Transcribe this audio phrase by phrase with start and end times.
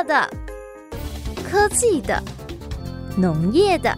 [0.00, 0.30] 乐的、
[1.44, 2.22] 科技的、
[3.18, 3.94] 农业的、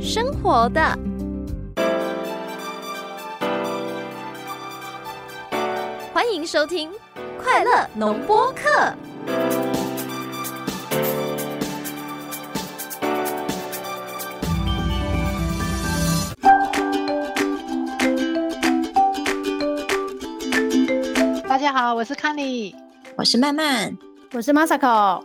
[0.00, 0.98] 生活的，
[6.14, 6.90] 欢迎收听
[7.42, 8.62] 《快乐农播课》。
[21.46, 22.74] 大家好，我是康妮，
[23.16, 23.94] 我是曼曼，
[24.32, 25.22] 我是 Masako，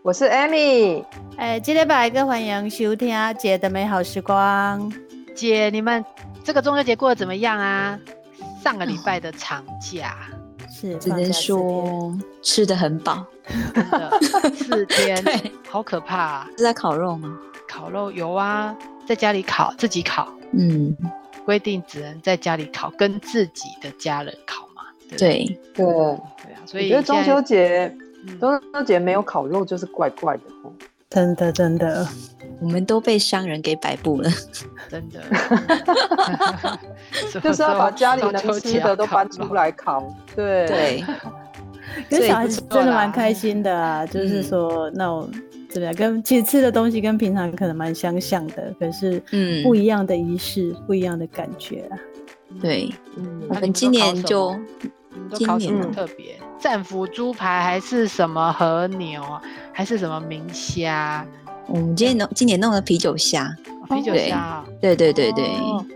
[0.00, 1.04] 我是 Amy。
[1.36, 4.90] 哎，今天拜个欢迎收听姐的美好时光。
[5.34, 6.02] 姐，你们
[6.42, 7.98] 这个中秋节过得怎么样啊？
[8.64, 13.26] 上个礼拜的长假、哦、是只能说吃的很饱，
[13.74, 14.20] 真的
[14.54, 15.22] 四天，
[15.68, 16.48] 好可怕啊！
[16.56, 17.38] 是在烤肉吗？
[17.68, 18.74] 烤肉有啊，
[19.06, 20.32] 在家里烤，自己烤。
[20.52, 20.96] 嗯，
[21.44, 24.82] 规定只能在家里烤，跟自己的家人烤嘛。
[25.10, 25.44] 对
[25.74, 25.84] 对对
[26.54, 28.05] 啊，所以觉得中秋节，嗯、
[28.40, 30.72] 中秋节没有烤肉就是怪怪的哦。
[31.08, 32.06] 真的真的，
[32.60, 34.28] 我们都被商人给摆布了，
[34.90, 35.20] 真的。
[37.40, 40.04] 就是要把家里能吃的都搬出来烤。
[40.34, 41.04] 对对，
[42.10, 45.30] 跟小孩子真的蛮开心的啊，就是说那种
[45.68, 51.96] 怎么样，跟其实吃的东西跟平常可能蛮相像的，可是嗯，不一样的仪式，不一样的感觉啊。
[52.60, 54.54] 对，嗯，我们今年就。
[55.30, 56.36] 都烤什么特别？
[56.66, 59.22] 战斧猪排还是什么和牛，
[59.72, 61.24] 还是什么明虾？
[61.68, 63.56] 我们今年弄今年弄的啤酒虾，
[63.88, 64.64] 啤酒虾。
[64.80, 65.48] 对对对对，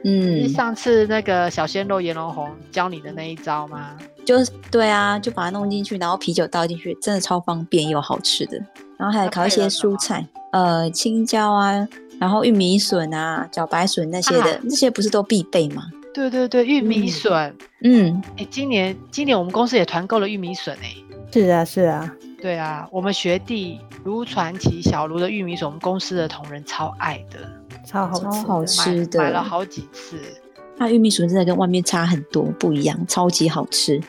[0.04, 0.48] 嗯。
[0.50, 3.96] 上次那个小鲜肉颜龙红教你的那一招吗？
[4.24, 8.56] 就是对啊，就把它弄进去，然后啤酒倒进去，真的超方便又好吃的。
[8.96, 11.84] 然后还烤一些蔬菜，呃，青椒啊，
[12.20, 15.82] 然后玉米笋啊，茭白笋那些的，那些不是都必备吗？
[16.12, 20.94] 对对对，玉米笋，嗯，哎，今年今年我们公司也团购了玉米笋，哎，
[21.32, 27.38] 是啊是啊，对啊，我们学弟卢传奇小卢的玉米笋，我们公司的同仁超爱的，
[27.86, 30.16] 超好超好吃的，买了好几次。
[30.76, 34.00] 那玉米笋真的跟外面差很多，不一样，超级好吃。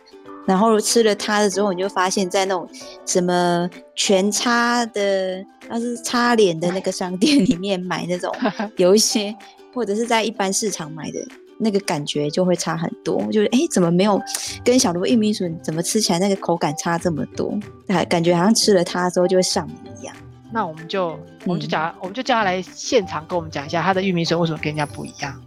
[0.48, 2.68] 然后吃了它的之后，你就发现，在那种
[3.06, 8.34] 什么全插的，那是擦脸的那个商店里面买那种，
[8.78, 9.36] 有一些，
[9.72, 11.20] 或者是在一般市场买的。
[11.62, 14.20] 那个感觉就会差很多，就是哎，怎么没有
[14.66, 17.58] 跟小罗玉米笋怎么吃起来那个口感差这么多？
[17.88, 20.16] 还感觉好像吃了它之后就会上瘾一样。
[20.52, 25.40] 那我们就我们就讲，嗯、我们就叫他来现场跟我们讲一下他的玉米笋为什么跟人家不一样。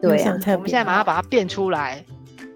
[0.00, 2.04] 对啊，我们现在马上把它变出来。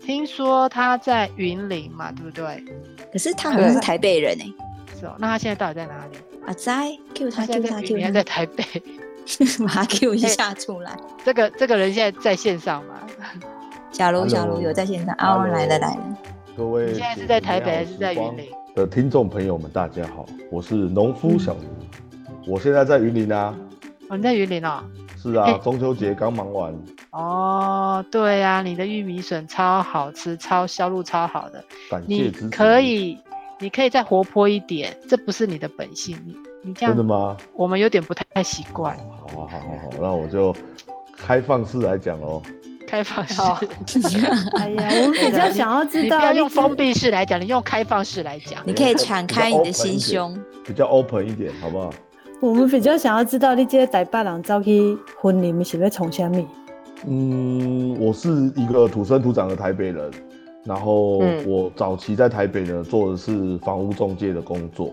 [0.01, 2.65] 听说他在云林嘛，对不对？
[3.13, 4.55] 可是他好像是台北人哎、欸。
[5.01, 6.17] 是哦，那他现在到底在哪里？
[6.47, 8.65] 啊，在 Q 他 Q 他 Q 他在台北。
[9.67, 10.97] 把他 Q 一下出来。
[11.25, 12.95] 这个这个人现在在线上吗？
[13.91, 15.45] 小卢，小卢有在线上啊！
[15.47, 16.19] 来了来了。
[16.57, 18.47] 各位，你现在是在台北还是在云林？
[18.75, 21.61] 的听众朋友们，大家好，我是农夫小卢，
[22.47, 23.57] 我现在在云林啊。
[24.09, 24.83] 哦，你在云林哦？
[25.17, 26.73] 是啊，中秋节刚忙完。
[27.11, 31.65] 哦，对呀，你的玉米笋超好吃，超销路超好的。
[31.91, 32.49] 感谢支持。
[32.51, 33.19] 可以，
[33.59, 36.17] 你可以再活泼一点，这不是你的本性。
[36.63, 37.37] 你这样真的吗？
[37.55, 38.97] 我们有点不太习惯。
[39.35, 40.55] 好啊，好好好，那我就
[41.17, 42.43] 开放式来讲哦。
[42.87, 43.41] 开放式。
[44.57, 48.63] 哎呀， 我比较想要知道，你不要用封闭式来讲，你用开放式来讲。
[48.65, 50.35] 你可以敞开你的心胸，
[50.65, 51.91] 比较 open 一点，好不好？
[52.41, 56.43] 我们比较想要知道，你这个台北人走去婚礼是要从什么？
[57.07, 60.11] 嗯，我是一个土生土长的台北人，
[60.65, 64.93] 然后我早期在台北呢做的是房屋中介的工作。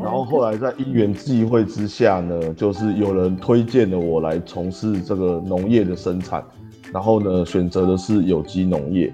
[0.00, 6.44] 然后后来在因缘际会之下呢，就是有人推荐了我来从事这个农业的生产，
[6.92, 9.12] 然后呢选择的是有机农业。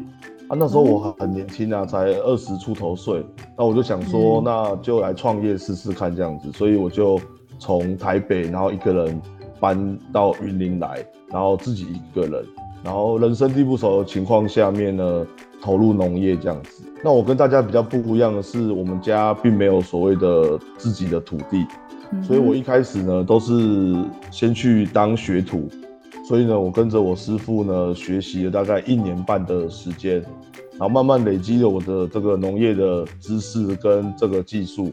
[0.48, 3.24] 啊，那时候我很年轻啊，才二十出头岁，
[3.56, 7.18] 那我就想说，那就来创业试试看这样子，所以我就
[7.58, 9.22] 从台北，然后一个人
[9.58, 12.44] 搬到云林来，然后自己一个人，
[12.84, 15.26] 然后人生地不熟的情况下面呢，
[15.62, 16.82] 投入农业这样子。
[17.04, 21.64] 那我跟大家比较不一样的是，我们家并没有所谓的自己的土地，
[22.22, 23.96] 所以我一开始呢都是
[24.30, 25.68] 先去当学徒，
[26.26, 30.20] 所以呢我跟着我师傅呢学习了大概一年半的时间，
[30.72, 34.92] 然后慢慢累积了我的这个农业的知识跟这个技术，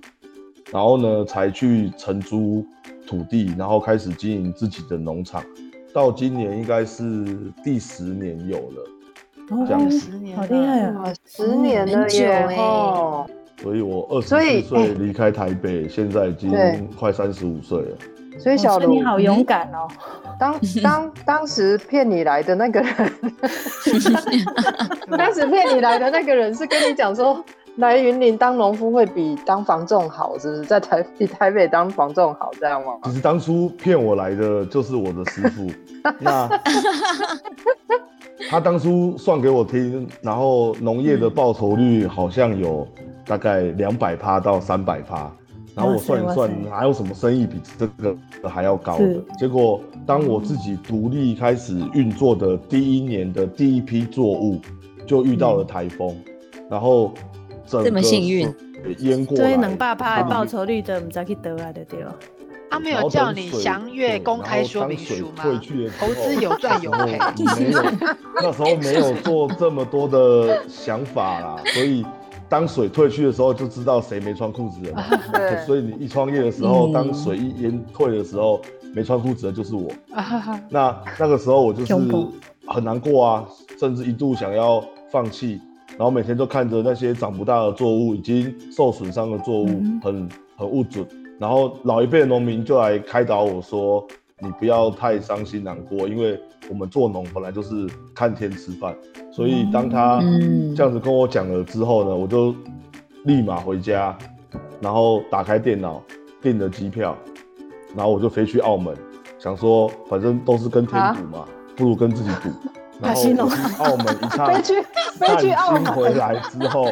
[0.72, 2.66] 然后呢才去承租
[3.08, 5.44] 土地，然后开始经营自己的农场，
[5.94, 7.04] 到今年应该是
[7.64, 8.99] 第十年有了。
[9.68, 11.14] 讲十年，好厉害啊！
[11.26, 12.48] 十年了耶！
[12.58, 13.26] 哦，
[13.62, 16.52] 所以我二十四岁离开台北，现在已经
[16.98, 17.98] 快三十五岁了。
[18.38, 19.88] 所以小卢，你好勇敢哦！
[20.40, 23.12] 当 当当时骗你来的那个人，
[25.18, 27.44] 当时骗你来的那个人是跟你讲说，
[27.76, 30.64] 来云林当农夫会比当房仲好，是不是？
[30.64, 32.94] 在台比台北当房仲好，这样吗？
[33.04, 35.70] 其实当初骗我来的就是我的师傅，
[36.20, 36.48] 那
[38.48, 42.88] 他当初算给我听，然后农业的报酬率好像有
[43.26, 45.32] 大概两百趴到三百趴，
[45.76, 48.16] 然后我算一算，哪有什么生意比这个
[48.48, 49.20] 还要高的？
[49.38, 54.60] 结果当我自己独立开始运作的第一年的第一批作物，
[55.06, 56.16] 就遇到了台风，
[56.54, 57.12] 嗯、然后。
[57.72, 58.52] 这么幸运，
[58.98, 62.16] 淹过，所以能爸爸报酬率的，我们才可以得来的对吧？
[62.70, 65.44] 他没有叫你详阅公开说明书吗？
[66.00, 67.18] 投资有赚有赔。
[67.58, 67.84] 没有，
[68.42, 72.06] 那时候没有做这么多的想法啦，所以
[72.48, 75.04] 当水退去的时候，就知道谁没穿裤子了。
[75.34, 78.62] 对，所以你一创业的时候，当水一淹退的时候，
[78.94, 79.90] 没穿裤子的就是我。
[80.70, 81.94] 那那个时候我就是
[82.68, 83.46] 很难过啊，
[83.80, 85.60] 甚至一度想要放弃。
[85.98, 89.66] 然后每天都看着那些长不大的作物，已经受损伤的作物
[90.02, 91.06] 很，很很不准。
[91.40, 94.06] 然后老一辈的农民就来开导我说
[94.40, 96.40] ：“你不要太伤心难过，因为
[96.70, 98.94] 我们做农本来就是看天吃饭。”
[99.32, 100.20] 所以当他
[100.76, 102.54] 这样子跟我讲了之后呢，我就
[103.24, 104.18] 立马回家，
[104.82, 106.04] 然后打开电脑
[106.42, 107.16] 订了机票，
[107.96, 108.94] 然后我就飞去澳门，
[109.38, 111.46] 想说反正都是跟天赌嘛，
[111.78, 112.50] 不如跟自己赌。
[113.02, 113.22] 然后
[113.86, 114.82] 澳门一 趟，飞去
[115.14, 116.86] 飞去澳门回来之后，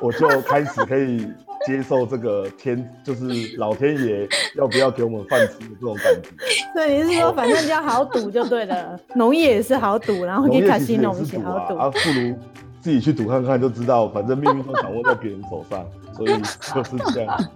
[0.00, 1.24] 我就开始可以
[1.66, 6.28] 接受这个天，就是老天爷要不要给我们饭吃的这种感觉。
[6.74, 12.34] 对，你是说反正就要好赌就对了， 农业也是好赌，然后给卡西农也好赌，啊，不如
[12.80, 15.86] 自己去赌看看就知道，反正命运都掌握在别人手上，
[16.16, 16.32] 所以
[16.74, 17.38] 就是这样。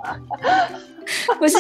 [1.39, 1.57] 不是，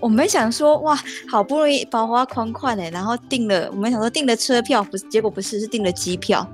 [0.00, 0.98] 我们想说哇，
[1.30, 6.46] 好不容易包花款款的，然后订了，我们想说订了车票，不是，结果不是，是订了机票。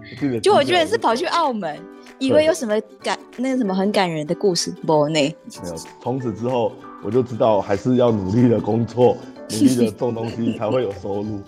[0.43, 1.79] 就我居然是跑去澳门，
[2.19, 5.15] 以为有什么感，那个什么很感人的故事，不呢？
[5.15, 5.37] 没
[5.69, 6.73] 有，从此之后
[7.03, 9.17] 我就知道还是要努力的工作，
[9.51, 11.41] 努力的种东西才会有收入。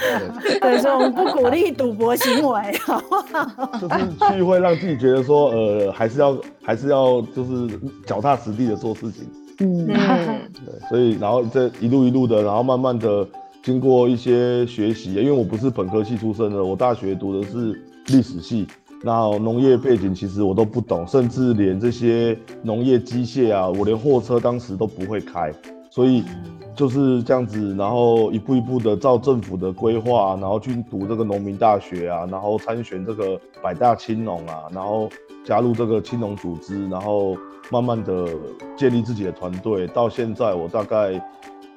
[0.60, 3.78] 对，所以我们不鼓励赌博行为，好不好？
[3.78, 9.28] 就是去会让自己觉得说，呃，还是要还是要就是脚踏实地的做事情。
[9.60, 9.86] 嗯，
[10.64, 13.26] 对，所以然后这一路一路的，然后慢慢的
[13.62, 18.66] 经过一些学习，因为我不是本科系出身的，我大学读的是历史系，
[19.02, 25.52] 那农业背景其实我都不懂，甚至连这些农业机械啊，我连货车当时都不会开，
[25.90, 26.24] 所以
[26.74, 35.08] 就是这样子，然后一步一步的照政府的规划，然后去读这个农民大学啊，然后参选这个百大青农啊，然后
[35.44, 37.36] 加入这个青农组织，然后。
[37.70, 38.26] 慢慢的
[38.78, 41.22] 建立自己的团队，到现在我大概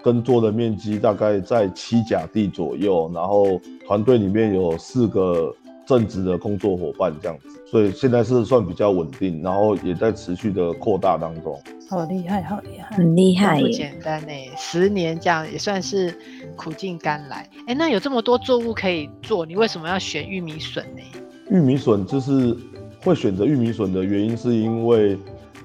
[0.01, 5.53] 耕作的面积大概在七甲地左右，然后团队里面有四个
[5.91, 11.61] 正职的工作伙伴这样子，所以现在是算比较稳定，然后也在持续的扩大当中。
[11.89, 14.31] 好厉害，好厉害，很厉害，不简单呢。
[14.55, 16.17] 十年这样也算是
[16.55, 17.45] 苦尽甘来。
[17.67, 21.01] 哎，那有这么多作物可以做，你为什么要选玉米笋呢？
[21.49, 22.55] 玉米笋就是
[23.03, 25.17] 会选择玉米笋的原因，是因为。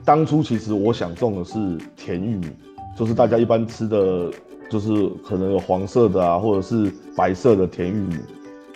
[0.04, 1.58] 当初其实我想种的是
[1.96, 2.46] 甜玉米，
[2.96, 4.30] 就是大家一般吃的，
[4.70, 4.88] 就是
[5.24, 8.14] 可能有黄色的啊，或者是白色的甜玉米。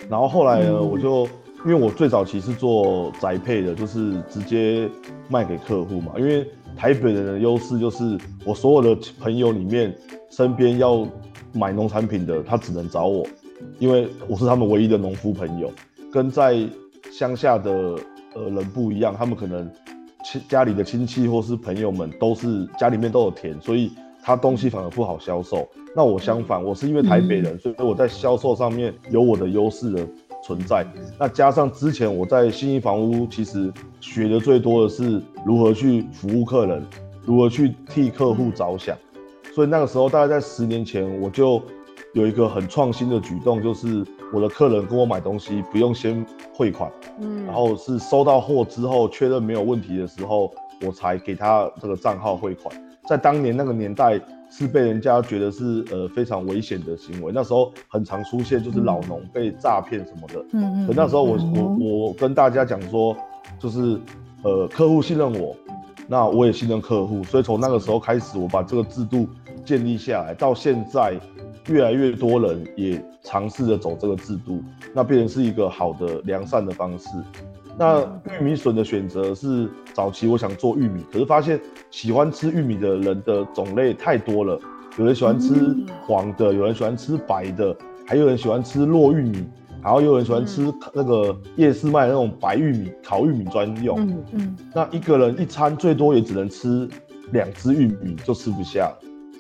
[0.09, 1.29] 然后后来呢，我就
[1.65, 4.89] 因为我最早期是做宅配的，就是直接
[5.29, 6.13] 卖给客户嘛。
[6.19, 6.47] 因为
[6.77, 9.95] 台北人的优势就是，我所有的朋友里面，
[10.31, 11.07] 身边要
[11.53, 13.27] 买农产品的，他只能找我，
[13.79, 15.71] 因为我是他们唯一的农夫朋友。
[16.13, 16.57] 跟在
[17.13, 17.71] 乡下的
[18.35, 19.71] 呃人不一样，他们可能。
[20.23, 23.91] 亲家里的亲戚或是朋友们都是家里面都有田，所以
[24.23, 25.67] 他东西反而不好销售。
[25.97, 30.07] 那我相反，我是因为台北人，所以我在销售上面有我的优势的
[30.43, 30.87] 存在。
[31.19, 36.87] 那加上之前我在信义房屋，其实学的最多的是如何去服务客人，
[37.25, 38.97] 如何去替客户着想。
[39.55, 41.61] 所以那个时候大概在十年前，我就
[42.15, 50.53] 有一个很创新的举动，就是我的客人跟我买东西不用先汇款，嗯，然后是收到货之后确认没有问题的时候，
[50.87, 52.73] 我才给他这个账号汇款。
[53.09, 54.21] 在当年那个年代，
[54.51, 57.33] 是被人家觉得是呃非常危险的行为。
[57.35, 60.87] 那时候很常出现就是老农被诈骗什么的，嗯嗯。
[60.87, 63.17] 可那时候我我我跟大家讲说，
[63.59, 63.99] 就是
[64.43, 65.57] 呃客户信任我，
[66.09, 69.27] 那我也信任客户，所以从那个时候开始，我把这个制度
[69.65, 71.19] 建立下来，到现在。
[71.69, 74.61] 越来越多人也尝试着走这个制度，
[74.95, 77.07] 那变成是一个好的良善的方式。
[77.81, 78.03] 那
[78.39, 81.59] 玉米笋的选择是早期我想做玉米，可是发现
[81.91, 84.61] 喜欢吃玉米的人的种类太多了，
[84.99, 85.75] 有人喜欢吃
[86.07, 87.75] 黄的，有人喜欢吃白的，
[88.07, 89.49] 还有人喜欢吃糯玉米，
[89.83, 93.99] 然后有人喜欢吃那个夜市卖的那种白玉米烤玉米专用。
[93.99, 94.57] 嗯嗯。
[94.75, 96.87] 那一个人一餐最多也只能吃
[97.33, 98.93] 两只玉米，就吃不下。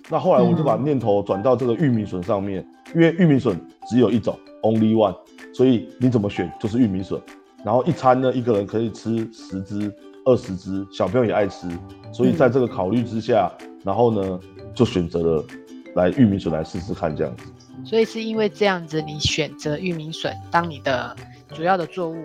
[0.08, 5.14] 那后来我就把念头转到这个玉米笋上面，因为玉米笋只有一种，only one，
[5.52, 7.20] 所以你怎么选就是玉米笋。
[7.64, 9.92] 然后一餐呢，一个人可以吃十只、
[10.24, 11.68] 二十只，小朋友也爱吃，
[12.12, 13.50] 所以在这个考虑之下，
[13.84, 14.40] 然后呢
[14.74, 15.44] 就选择了
[15.94, 17.44] 来玉米笋来试试看这样子。
[17.84, 21.14] 所以是因为这样子，你选择玉米笋当你的
[21.54, 22.16] 主要的作物？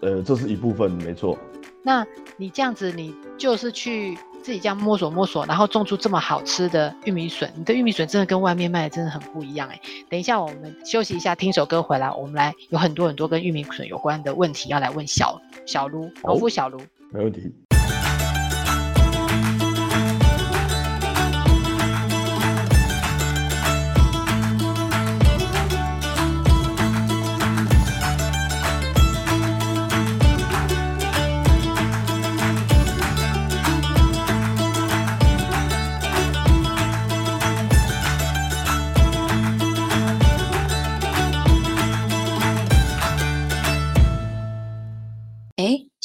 [0.00, 1.36] 呃，这是一部分，没错。
[1.82, 2.06] 那
[2.36, 7.52] 你这样子，你就是去自己这样摸索摸索，然后种出这么好吃的玉米笋。
[7.56, 9.80] 你的玉米笋真的跟外面卖的真的很不一样哎。
[10.08, 16.80] 等一下，我们休息一下，听首歌回来，我们来有很多很多跟玉米笋有关的问题要来问小小卢，农夫小卢。
[17.12, 17.69] 没问题。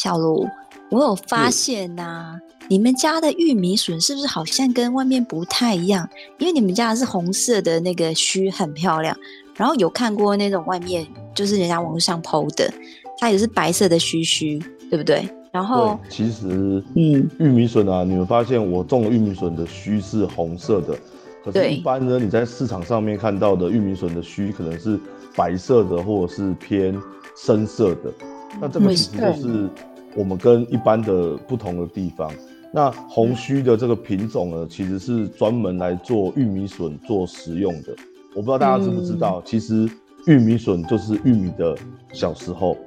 [0.05, 0.47] 小卢，
[0.91, 6.07] 我有发现呐、啊，你们家的玉米笋是不是好像跟外面不太一样？
[6.37, 9.17] 因为你们家的是红色的那个须，很漂亮。
[9.55, 12.71] 然后有看过那种外面就是人家网络上 PO 的，
[13.17, 14.59] 它也是白色的须须，
[14.91, 15.27] 对不对？
[15.51, 20.95] 然后其实，嗯，玉米笋啊，你们发现我种的玉米笋的须是红色的，
[21.43, 24.99] 可是一般呢，你在市场上面看到的玉米笋的须可能是
[25.35, 26.95] 白色的，或者是偏
[27.35, 28.13] 深色的。
[28.61, 29.69] 那这个其实就是。
[30.15, 32.31] 我们跟一般的不同的地方，
[32.71, 37.95] 那红须的这个品种呢，其实是专门来做玉米笋做食用的。
[38.33, 39.89] 我不知道大家知不知道，其实
[40.25, 41.77] 玉米笋就是玉米的
[42.13, 42.77] 小时候，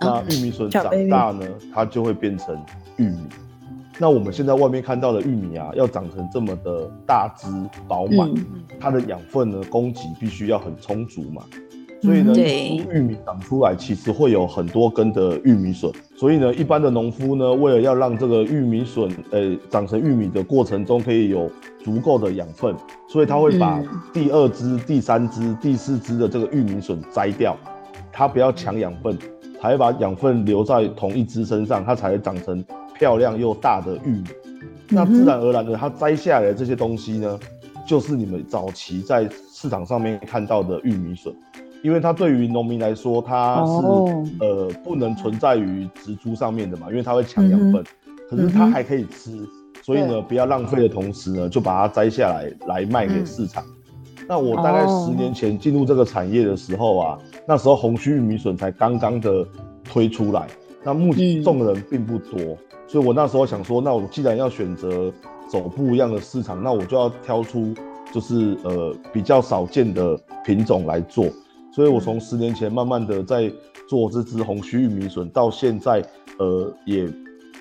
[0.00, 2.58] 那玉米笋长大呢，它就会变成
[2.96, 3.18] 玉米。
[3.98, 7.46] 那我们现在外面看到的玉米啊，要长成这么的大枝
[7.86, 8.28] 饱满，
[8.80, 11.44] 它的养分呢，供给必须要很充足嘛。
[12.02, 12.34] 所以呢，
[12.92, 15.90] 玉米长出来其实会有很多根的玉米笋。
[16.24, 21.50] 所以呢，一般的农夫呢，为了要让这个玉米笋，呃、欸，长成玉米的过程中可以有
[21.84, 22.74] 足够的养分，
[23.06, 23.78] 所以他会把
[24.10, 27.54] 第二支、第三支、第四支的这个玉米笋摘掉，
[28.10, 29.18] 他不要抢养分，
[29.60, 32.64] 才会把养分留在同一只身上，它才会长成
[32.98, 34.24] 漂亮又大的玉米。
[34.88, 37.38] 那自然而然的，它摘下来的这些东西呢，
[37.86, 41.30] 就是你们早期在市场上面看到的玉米笋。
[41.84, 44.08] 因为它对于农民来说，它是、oh.
[44.40, 48.30] 呃不能存在于植株上面的嘛，因为它会抢养分，mm -hmm.
[48.30, 49.46] 可是它还可以吃，
[49.82, 53.62] 所以呢，不要浪费的同时呢，就把它摘下来来卖给市场。
[53.62, 54.24] Mm -hmm.
[54.26, 57.22] 那我大概十年前进入这个产业的时候啊，oh.
[57.46, 59.46] 那时候红须玉米笋才刚刚的
[59.84, 60.46] 推出来，
[60.82, 62.58] 那目前种的人并不多，mm -hmm.
[62.88, 65.12] 所以我那时候想说，那我既然要选择
[65.50, 67.74] 走不一样的市场，那我就要挑出
[68.10, 71.26] 就是呃比较少见的品种来做。
[71.74, 73.52] 所以，我从十年前慢慢的在
[73.88, 76.00] 做这支红须玉米笋，到现在，
[76.38, 77.08] 呃，也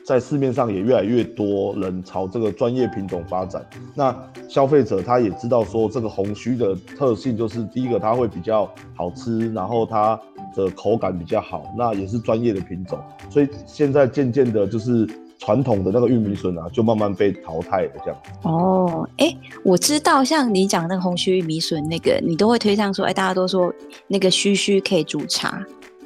[0.06, 3.66] 在市面上也越来越多人朝这个专业品种发展。
[3.96, 4.16] 那
[4.48, 10.20] 消费者他也知道说，这个红须的特性就是第一个，它会比较好吃，然后它
[10.56, 13.00] 的口感比较好，那也是专业的品种。
[13.32, 15.10] 所以现在渐渐的，就是。
[15.40, 18.20] 传统的那个玉米笋啊，就慢慢被淘汰了，这样。
[18.44, 23.74] 哦，哎、欸，我知道，像你讲那个红须玉米笋，那个你都会推上说，哎、欸，大家都说
[24.08, 25.62] 那个须须可以煮茶，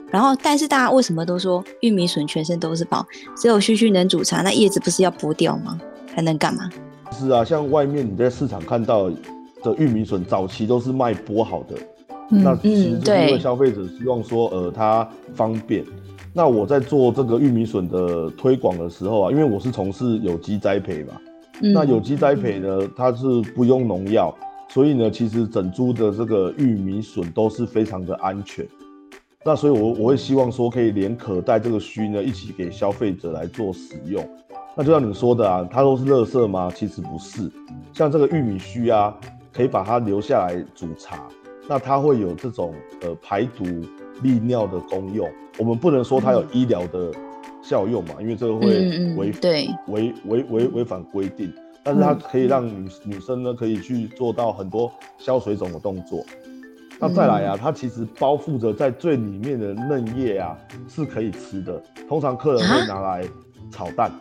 [0.10, 3.06] 然后，但是大家为什么都说玉米笋全身都是宝，
[3.36, 4.42] 只有须须能煮茶？
[4.42, 5.80] 那叶子不是要剥掉吗？
[6.16, 6.70] 还能干嘛？
[7.12, 11.76] 是啊，像外面你在市场看到的玉米笋，早期都是卖剥好的，
[12.32, 15.86] 嗯、那其实是因为消费者希望说，呃，它方便。
[16.38, 21.20] 那我在做这个玉米笋的推广的时候啊，因为我是从事有机栽培嘛，
[21.64, 24.32] 嗯、那有机栽培呢，它是不用农药，
[24.70, 28.64] 所以呢，其实整株的这个玉米笋都是非常的安全。
[29.44, 34.24] 那所以我，我我会希望说，可以连可带这个须呢，一起给消费者来做使用。
[34.76, 36.72] 那就像你说的啊，它都是垃圾吗？
[36.76, 37.52] 其实不是，
[37.94, 39.12] 像这个玉米须啊，
[39.52, 41.28] 可以把它留下来煮茶，
[41.68, 43.66] 那它会有这种呃排毒
[44.22, 45.30] 利尿的功用。
[45.58, 47.12] 我们不能说它有医疗的
[47.62, 48.68] 效用嘛，嗯、因为这个会
[49.16, 49.34] 违
[49.88, 51.52] 违违违违反规定。
[51.84, 56.24] 但是它可以让女、嗯、女生呢，可以去做到很多消水肿的动作。
[57.00, 60.58] 那再来啊，它其实包覆着在最里面的嫩叶啊，
[60.90, 61.82] 是可以吃的。
[62.10, 63.24] 通常客人会拿来
[63.72, 64.12] 炒蛋，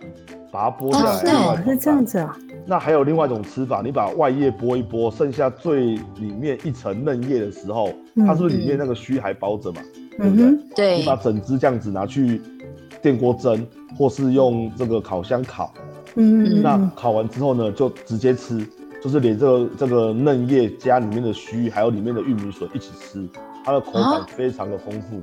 [0.50, 1.32] 把它剥下来。
[1.32, 2.36] 哦，是这样子啊。
[2.66, 7.90] 那还有另外一种吃法，你把外叶剥一剥，剩下最里面一层嫩叶的时候，
[8.26, 9.80] 它是不是里面那个须还包着嘛？
[10.18, 10.58] 对不对？
[10.74, 10.98] 对。
[10.98, 12.40] 你把整只这样子拿去
[13.02, 15.72] 电锅蒸，或是用这个烤箱烤。
[16.16, 16.62] 嗯。
[16.62, 18.66] 那烤完之后呢，就直接吃，
[19.02, 23.28] 就是连这个这个嫩叶加里面的须，还有里面的玉米笋一起吃，
[23.64, 25.22] 它的口感非常的丰富。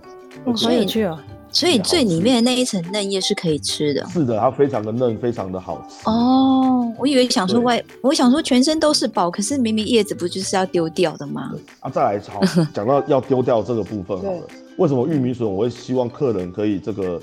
[0.56, 1.20] 好有趣哦。
[1.54, 4.04] 所以最里面的那一层嫩叶是可以吃的。
[4.10, 6.10] 是的，它非常的嫩，非常的好吃。
[6.10, 11.52] 哦，我以为想说外，我想说全身都是宝，可是明明叶子不就是要丢掉的吗？
[11.80, 12.42] 啊，再来好，
[12.74, 14.42] 讲到要丢掉这个部分好了。
[14.78, 17.22] 为什么玉米笋我会希望客人可以这个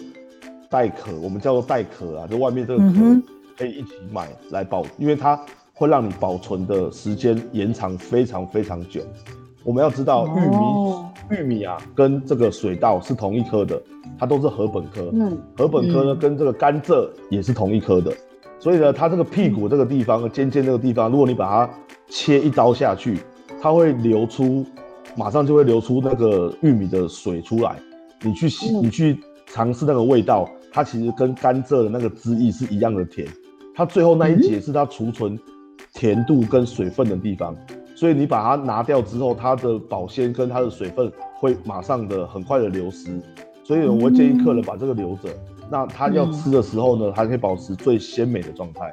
[0.71, 3.21] 带壳，我们叫做带壳啊，就外面这个壳
[3.59, 5.39] 可以一起买来保，因为它
[5.75, 9.01] 会让你保存的时间延长非常非常久。
[9.65, 13.81] 我们要知道玉米、哦、玉米啊，跟这个水稻是同一科的，
[14.19, 15.11] 它都是禾本科。
[15.13, 18.13] 嗯，禾本科呢，跟这个甘蔗也是同一科的，
[18.59, 21.73] 所以呢，它这个屁股这个地方、尖尖这个地方，如果你把它
[22.09, 23.19] 切一刀下去，
[23.61, 24.67] 它会流出，
[25.17, 27.77] 马上就会流出那个玉米的水出来。
[28.23, 33.27] 你去洗，你去尝试那个味道，它其实跟甘蔗的那个汁液是一样的甜。
[33.75, 35.39] 它最后那一节是它储存
[35.95, 37.57] 甜度跟水分的地方。
[38.01, 43.21] 所以你把它拿掉之后，它的保鲜跟它的水分会马上的很快的流失，
[43.63, 48.91] 所以我会建议客人把这个留着，嗯、那他要吃的时候呢，还可以保持最鲜美的状态。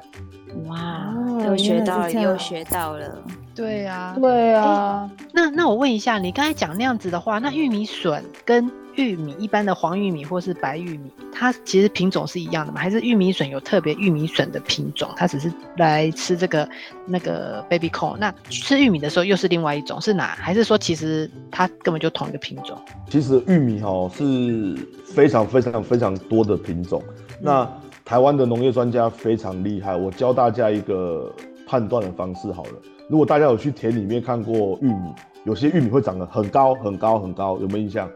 [0.66, 3.22] 哇，又学到了，又学到了。
[3.54, 5.10] 对啊，对啊。
[5.32, 12.80] 那那我问一下，你刚才讲那样子的话，那玉米笋跟玉米一般的黄玉米或是白玉米，它其实品种是一样的嘛？
[12.80, 15.08] 还是玉米笋有特别玉米笋的品种？
[15.16, 16.68] 它只是来吃这个
[17.06, 20.36] 那个 baby corn，那吃玉米的时候又是另外一种，是哪？
[20.36, 22.76] 还是说其实它根本就同一个品种？
[23.08, 24.76] 其实玉米哈是
[25.06, 27.02] 非常非常非常多的品种。
[27.40, 27.70] 那
[28.04, 31.32] 台湾的农业专家非常厉害，我教大家一个
[31.66, 32.72] 判断的方式好了。
[33.08, 35.12] 如果大家有去田里面看过玉米，
[35.44, 38.08] 有些玉米会长得很高很高很高，有没有印象？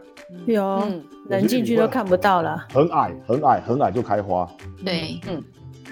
[0.46, 2.64] 有，嗯，人进去都看不到了。
[2.72, 4.48] 很矮，很矮，很矮就开花。
[4.84, 5.42] 对，嗯，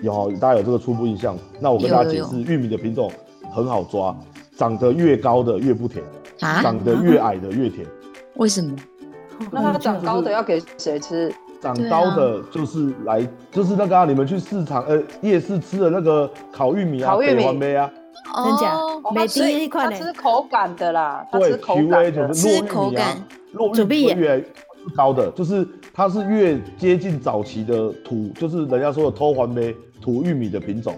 [0.03, 1.37] 有，大家有这个初步印象。
[1.61, 3.11] 那我跟大家解释，玉米的品种
[3.53, 4.17] 很好抓，
[4.57, 6.05] 长得越高的越不甜，
[6.41, 7.87] 啊，长得越矮的越甜。
[8.37, 8.75] 为什么？
[9.51, 11.33] 那它长高的要给谁吃？
[11.61, 17.91] 长高的就是来，就是那个啊，你们去市场呃夜市吃的那个烤玉米啊，烤玉米啊，
[18.45, 18.77] 真假？
[19.15, 23.17] 每吃一块，它吃口感的啦，它吃口感的，吃口感。
[23.53, 24.45] 落玉米越来越
[24.95, 30.95] 高的，就是它是越接近早期的土，就是人家说的偷环梅土玉米的品种，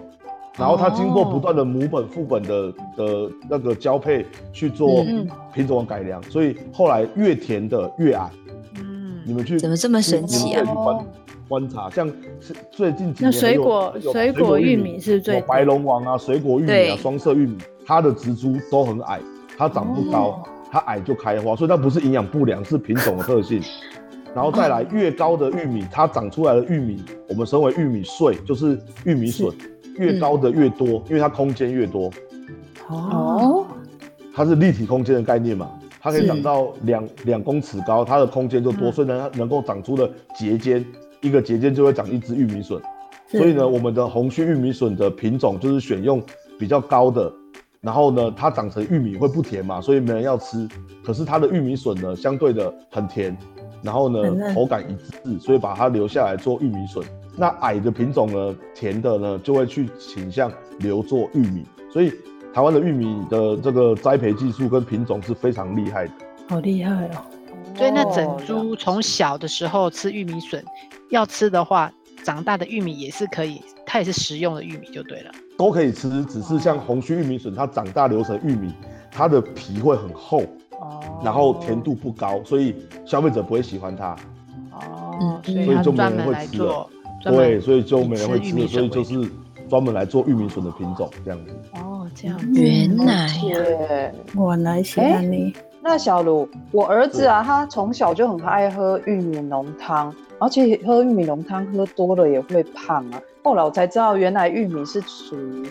[0.55, 5.03] 然后它经过不断的母本副本的的那个交配去做
[5.51, 8.29] 品种的改良，所以后来越甜的越矮。
[8.75, 10.63] 嗯，你们去怎么这么神奇啊？
[11.53, 12.07] 观观察，像
[12.39, 19.19] 是最近几年那水果水果玉米是最白龙王啊，水果玉米啊，双色玉米，它的植株都很矮，
[19.55, 20.43] 它长不高。
[20.71, 23.61] 它矮就开花，所以它不是营养不良，是品种的特性。
[24.33, 29.53] 然后再来，越高的玉米，它长出来的玉米，我们称为玉米穗，就是玉米笋，
[29.99, 32.09] 越高的越多，因为它空间越多。
[32.87, 33.67] 哦，
[34.33, 35.69] 它是立体空间的概念嘛，
[36.01, 40.83] 它可以长到两两公尺高，它的空间就多，所以呢，它能够长出的节间，
[41.23, 42.79] 一个节间就会长一只玉米笋。
[43.27, 46.21] 所以呢，我们的红须玉米笋的品种就是选用
[46.59, 47.33] 比较高的。
[47.81, 50.69] 然后呢，它长成玉米会不甜嘛，所以没人要吃。
[51.03, 53.35] 可是它的玉米笋呢，相对的很甜，
[53.81, 57.03] 然后呢，口感一致，所以把它留下来做玉米笋。
[57.35, 61.65] 那矮的品种呢，甜的呢，就会去倾向留做玉米。
[61.91, 62.13] 所以
[62.53, 66.13] 台湾的玉米的这个栽培技术跟品种是非常厉害的。
[66.47, 67.25] 好厉害哦！
[67.75, 70.63] 所以那整株从小的时候吃玉米笋，
[71.13, 71.91] 要吃的话，
[72.23, 75.31] 长大的玉米也是可以，它也是食用的玉米就对了。
[75.59, 78.73] 都可以吃，只是像红须玉米笋，它长大留成玉米，
[79.11, 84.15] 它的皮会很厚，哦，然后甜度不高，所以消费者不会喜欢它，
[84.71, 86.89] 哦，所以就没人会吃了，
[87.23, 89.31] 对，所以就没人会吃，所以就是
[89.69, 91.53] 专门来做玉米笋的品种这样子。
[91.75, 95.53] 哦，这样子，原来呀，我来喜欢你。
[95.85, 103.21] 那小卢，我儿子啊，他从小就很爱喝玉米浓汤，而且喝玉米浓汤喝多了也会胖啊。
[103.43, 105.69] 后来我才知道，原来玉米是属于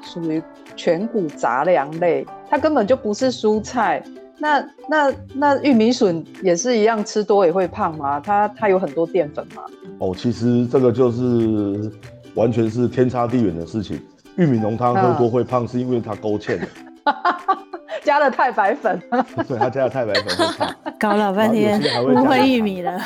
[0.00, 0.40] 属于
[0.76, 4.00] 全谷杂粮类，它根本就不是蔬菜。
[4.38, 8.20] 那那那玉米笋也是一样，吃多也会胖吗？
[8.20, 9.62] 它它有很多淀粉吗？
[9.98, 11.90] 哦，其实这个就是
[12.34, 14.00] 完全是天差地远的事情。
[14.36, 16.60] 玉米浓汤喝多会胖，是因为它勾芡。
[18.04, 19.00] 加了太白粉，
[19.46, 23.00] 对，他加了太白粉， 搞了半天误会玉米了。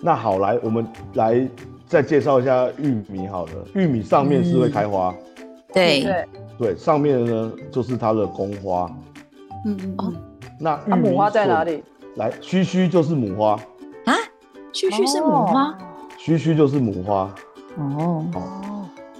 [0.00, 1.48] 那好，来，我们来
[1.86, 3.26] 再介绍一下玉米。
[3.26, 5.14] 好了，玉米上面是会开花，
[5.72, 6.02] 对。
[6.02, 6.24] 对。
[6.58, 8.90] 对，上面呢就是它的公花。
[9.66, 10.16] 嗯嗯。
[10.58, 11.84] 那它母花在哪里？
[12.14, 13.52] 来，须须就是母花。
[14.06, 14.14] 啊，
[14.72, 15.76] 须须是母花，
[16.16, 17.34] 须须就是母花。
[17.76, 18.24] 哦。
[18.34, 18.75] 哦，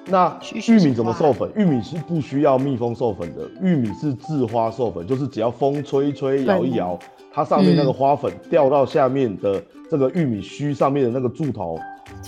[0.07, 1.51] 那玉米怎么授粉？
[1.57, 6.99] 玉米是不需要蜜蜂授粉的，玉米是自花授粉，就是只要风吹一吹，摇一摇，
[7.33, 11.79] 它上面那个花粉掉到下面的这个玉米须上面的那个柱头，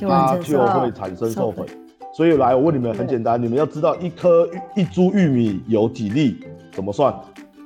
[0.00, 1.64] 它就会产生授粉。
[2.12, 7.14] 所以来，我问你们，很简单，你们要知道一颗一株玉米有几粒，怎么算？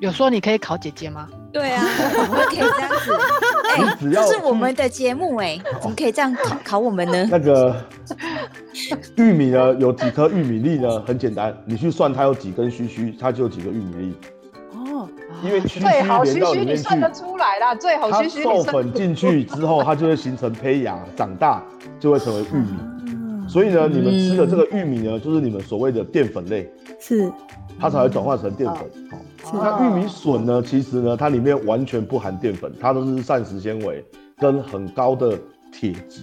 [0.00, 1.28] 有说你可以考姐姐吗？
[1.52, 1.82] 对啊，
[2.28, 3.16] 我们可以这样子。
[3.70, 7.26] 哎，这是我们的节目哎，怎么可以这样考考我们呢？
[7.30, 7.76] 那个
[9.16, 11.00] 玉米呢，有几颗玉米粒呢？
[11.06, 14.14] 很简单，你去算它有几根须须，它就有几个玉米粒。
[14.74, 15.08] 哦，
[15.44, 17.74] 因为须须最好连到里面去，你算得出来啦。
[17.74, 21.62] 最好须须它授粉进去之后，它就会形成胚芽，长大
[22.00, 23.48] 就会成为玉米。
[23.48, 26.70] 所以呢，你们吃的这个玉米呢，就是你们所谓的淀粉类。
[26.98, 27.30] 是。
[27.80, 28.88] 它才会转化成淀粉。
[29.42, 30.62] 好，那玉米笋呢？
[30.62, 34.04] 其实呢，它里面完全不含淀粉，它都是膳食纤维
[34.38, 35.36] 跟很高的
[35.72, 36.20] 铁质，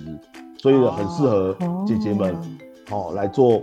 [0.62, 1.56] 所以，很适合
[1.88, 2.36] 姐姐们
[2.91, 3.62] 哦来做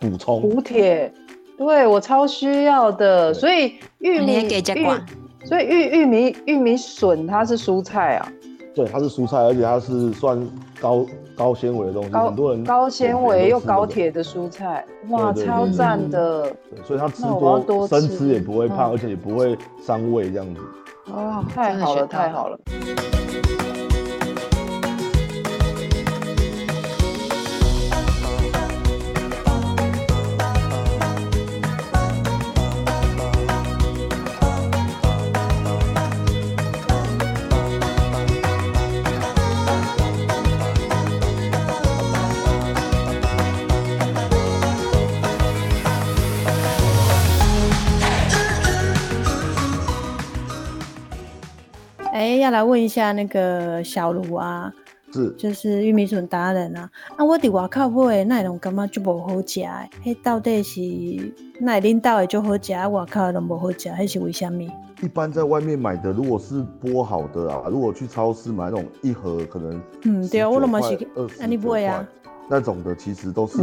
[0.00, 0.40] 补充。
[0.40, 1.12] 补铁，
[1.58, 3.34] 对我超需要的。
[3.34, 4.86] 所以玉米给玉，
[5.44, 8.32] 所以玉玉米玉米笋它是蔬菜啊。
[8.74, 10.40] 对，它是蔬菜，而且它是算
[10.80, 11.04] 高
[11.36, 16.42] 高纤维的东西，很多人高纤维又高铁的蔬菜，哇，超赞的。
[16.70, 20.60] 对，所以它吃多生吃也不会胖，而且也不会伤胃这样子。
[21.12, 22.58] 哦，太好了，太好了。
[52.50, 54.72] 来问一下那个小卢啊，
[55.12, 56.90] 是，就是玉米笋达人啊。
[57.16, 59.68] 啊，我伫外口买的那种感觉就不好吃的，
[60.04, 60.80] 迄到底是
[61.60, 64.62] 那领导的就好吃，外口都不好吃，还是为什么？
[65.00, 72.06] 一般在外面买的，如果是剥好的啊，如果去超市买那种一盒可能，嗯，对啊，我那么是二十，那你不会啊？
[72.50, 73.58] 那种的其实都是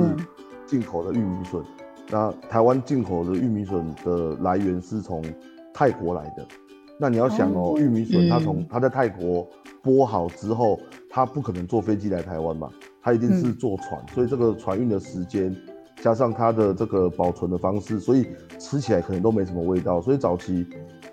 [0.65, 1.61] 进口的玉米笋。
[1.61, 5.23] 嗯、那台湾进口的玉米笋的来源是从
[5.73, 6.47] 泰国来的。
[6.97, 9.45] 那你要想哦，玉米笋它从它在泰国
[9.83, 10.79] 剥好之后，
[11.09, 12.69] 它不可能坐飞机来台湾嘛，
[13.01, 15.53] 它一定是坐船，所以这个船运的时间
[16.01, 18.27] 加上它的这个保存的方式，所以
[18.57, 20.01] 吃起来可能都没什么味道。
[20.01, 20.65] 所以早期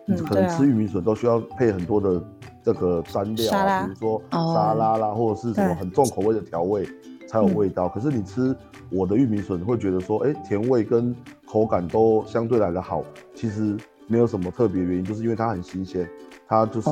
[0.07, 2.23] 你可能吃玉米笋都需要配很多的
[2.63, 6.87] 这个蘸料，比如说沙拉啦，或者是什么很重口味的调味
[7.27, 7.89] 才有味道。
[7.89, 8.55] 可是你吃
[8.89, 11.13] 我的玉米笋，会觉得说，哎，甜味跟
[11.45, 13.03] 口感都相对来的好。
[13.35, 13.77] 其实。
[14.13, 16.07] 没有什么特别原因，就是因为它很新鲜，
[16.47, 16.91] 它就是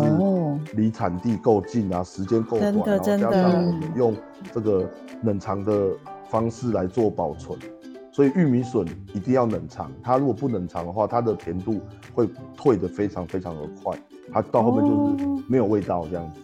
[0.75, 4.17] 离产地够近啊，时间够短，然后加上我们用
[4.55, 4.89] 这个
[5.23, 5.91] 冷藏的
[6.31, 7.59] 方式来做保存，
[8.11, 9.93] 所以玉米笋一定要冷藏。
[10.03, 11.79] 它如果不冷藏的话，它的甜度
[12.15, 13.95] 会退得非常非常的快，
[14.33, 16.41] 它到后面就是没有味道这样子。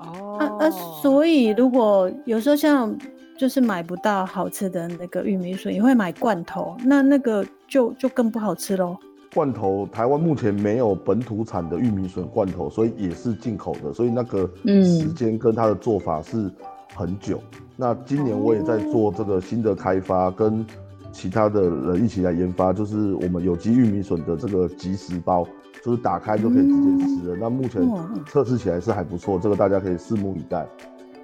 [0.00, 2.92] 哦，啊啊，所以如果有时候像
[3.38, 8.96] 就是买不到好吃的那个玉米笋，也会买罐头，那那个就就更不好吃喽。
[9.36, 16.50] 罐头，台湾目前没有本土产的玉米笋罐头，所以也是进口的，所以那个时间跟它的做法是
[16.94, 17.38] 很久。
[17.52, 20.64] 嗯、那今年我也在做这个新的开发，跟
[21.12, 25.46] 其他的人一起来研发，就是我们有机玉米笋的这个即食包，
[25.84, 27.36] 就是打开就可以直接吃了。
[27.36, 27.82] 嗯、那目前
[28.26, 30.66] 测试起来是还不错，这个大家可以拭目以待。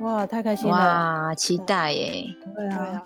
[0.00, 0.76] 哇，太开心了！
[0.76, 2.26] 哇，期待耶！
[2.54, 3.02] 对啊，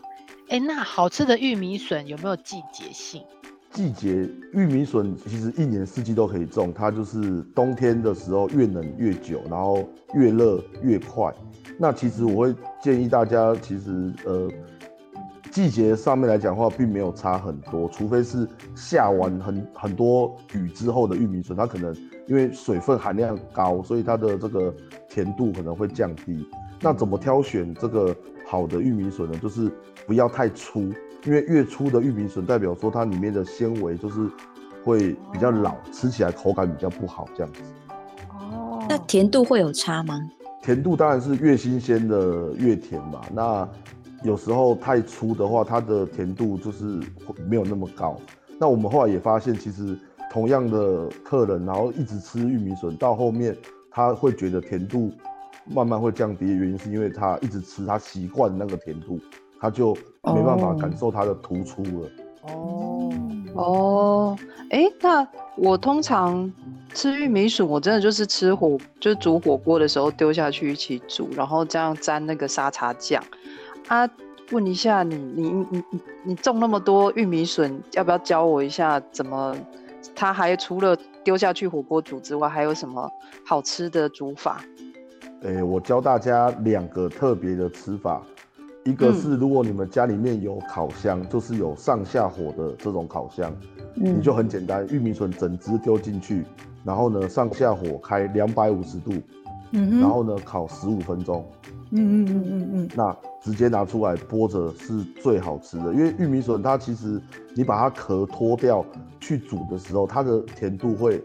[0.49, 3.23] 哎、欸，那好吃的玉米笋有没有季节性？
[3.72, 11.31] 季节玉米笋其实一年四季都可以种，它就是冬天的时候越冷越久，然后越热越快。
[11.79, 14.50] 那其实我会建议大家，其实呃
[15.50, 21.94] 季节上面来讲话，并没有差很多，除非是下完很很多雨之后的玉米笋，它可能
[22.26, 24.74] 因为水分含量高，所以它的这个
[25.09, 26.48] 甜度可能会降低。
[26.81, 28.14] 那怎么挑选这个
[28.46, 29.38] 好的玉米笋呢？
[29.38, 29.70] 就是
[30.07, 30.90] 不要太粗。
[31.27, 34.31] 因为越粗的玉米笋代表说它里面的纤维就是
[34.85, 37.61] 会比较老，吃起来口感比较不好这样子。
[38.31, 40.19] 哦，那甜度会有差吗？
[40.62, 43.21] 甜度当然是越新鲜的越甜嘛。
[43.33, 43.69] 那
[44.23, 47.01] 有时候太粗的话，它的甜度就是
[47.49, 48.17] 没有那么高。
[48.59, 49.99] 那我们后来也发现，其实
[50.31, 53.57] 同样的客人，然后一直吃玉米笋，到后面
[53.91, 55.12] 他会觉得甜度
[55.65, 59.19] 慢慢会降低的原因，是因为他一直吃，他习惯那个甜度。
[59.61, 62.11] 他就没办法感受它的突出了。
[62.42, 63.11] 哦
[63.55, 64.38] 哦，
[64.71, 66.53] 哎、欸，那我通常
[66.92, 73.23] 吃玉米笋，我真的就是吃火，就是煮火锅的时候丢下去一起煮，然后这样沾那个沙茶酱。
[73.88, 74.09] 啊，
[74.53, 79.57] 问一下你，你你你你种那么多玉米笋，要不要教我一下怎么？
[80.14, 83.11] 它还除了丢下去火锅煮之外，还有什么
[83.45, 84.61] 好吃的煮法？
[85.42, 88.23] 诶、欸，我教大家两个特别的吃法。
[88.87, 93.53] 一个是如果你们家里面有烤箱，嗯、就是有上下火的这种烤箱，
[93.96, 96.44] 嗯、你就很简单，玉米笋整只丢进去，
[96.85, 99.12] 然后呢上下火开两百五十度，
[99.72, 101.44] 嗯、然后呢烤十五分钟，
[101.90, 107.20] 嗯嗯嗯嗯嗯，那直接拿出来剥着是最好吃的，因为玉米笋它其实
[107.55, 108.85] 你把它壳脱掉
[109.20, 111.20] 去煮的时候，它的甜度会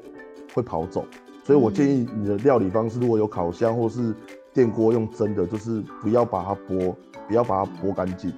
[0.53, 1.05] 会跑走，
[1.43, 4.15] 所以我建议你的料理方式如果有烤箱或是
[4.53, 6.95] 电锅用蒸的，就是不要把它剥。
[7.27, 8.33] 不要把它剥干净。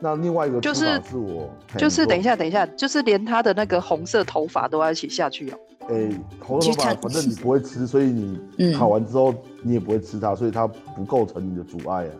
[0.00, 5.58] 那另外一个就是是我，就是等一下，等一下，就是连他的那个红色头发都要一起下去哦。
[5.90, 12.12] 哎、欸，红色头发反正你不会吃，所以你烤完之后你也不会吃它，所以它不构成你的阻碍啊。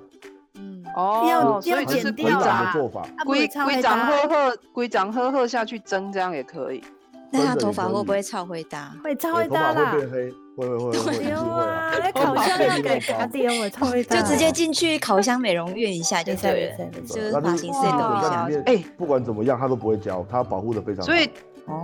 [0.57, 6.85] 嗯，哦，所以就是规长的做法，规规长呵呵，规长呵呵下去蒸，这样也可以。
[7.31, 8.95] 那他头发会不会超会搭？
[9.03, 9.93] 会超会搭啦。
[9.93, 11.19] 会变黑，会会会会。
[11.25, 11.93] 丢啊！
[12.03, 13.91] 那烤箱要给他丢，我超。
[13.91, 18.49] 就直接进去烤箱美容院一下就对了，就是发型师都一下。
[18.67, 21.07] 哎，不管怎么样，他都不会焦，他保护的非常好。
[21.07, 21.31] 所以，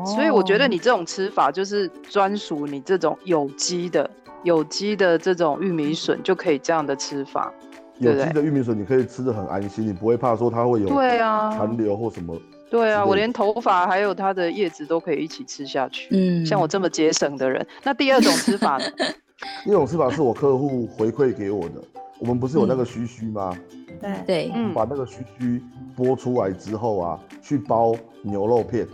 [0.05, 4.09] 所以我觉得你这种吃法就是专属你这种有机的、
[4.43, 7.53] 有机的这种玉米笋就可以这样的吃法。
[7.99, 12.37] 有机的玉米笋你可以吃的很安心，你不会怕说它会有对啊残留或什么。
[12.69, 16.09] 对啊，我连头发还有它的叶子都可以一起吃下去。
[16.11, 18.85] 嗯，像我这么节省的人，那第二种吃法呢？
[19.65, 21.75] 第二种吃法是我客户回馈给我的。
[22.19, 23.57] 我们不是有那个须须吗？
[24.01, 25.63] 对对，嗯，把那个须须
[25.97, 28.87] 剥出来之后啊，去包牛肉片，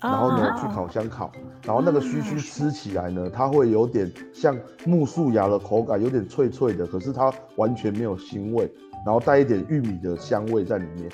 [0.00, 1.32] 然后呢去烤箱烤，
[1.64, 8.70] 然后那个须须吃起来呢，它会有点像木树芽的口感，有点脆脆的，可是它完全没有腥味，
[9.04, 11.10] 然后带一点玉米的香味在里面。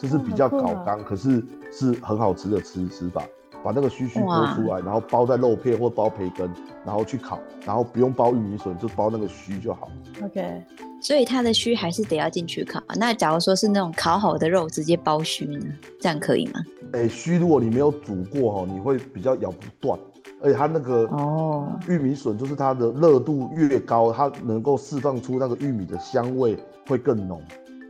[0.00, 3.22] 就是比较搞刚，可是是很好吃的吃吃法。
[3.62, 6.50] 把那个须须剥出来，然后包在肉片或包培根，
[6.82, 9.90] 然后去烤，然后不用包玉米笋，就包那个须就好。
[10.24, 10.64] OK，
[11.02, 12.82] 所以它的须还是得要进去烤。
[12.96, 15.60] 那假如说是那种烤好的肉直接包须呢？
[16.00, 16.64] 这样可以吗？
[16.94, 20.00] 哎、欸，须如果你没有煮过哈，你会比较咬不断。
[20.42, 26.56] 而且它那个哦，玉米笋就是它的热度越高，它能够释放出那个玉米的香味
[26.88, 27.42] 会更浓。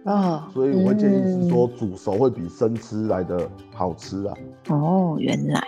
[0.04, 4.34] 啊，所以我会建议是说煮熟会比生吃来的好吃啊。
[4.68, 5.60] 哦，原来。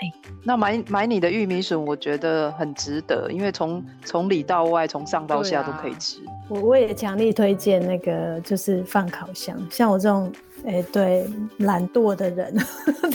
[0.45, 6.19] 那买买你的玉米笋，我觉得很值得，因为从从里到外，从上到下都可以吃。
[6.49, 10.33] 我我也强力推荐那个，就是放烤箱，像我这种。
[10.65, 11.27] 哎、欸，对，
[11.59, 12.57] 懒惰的人，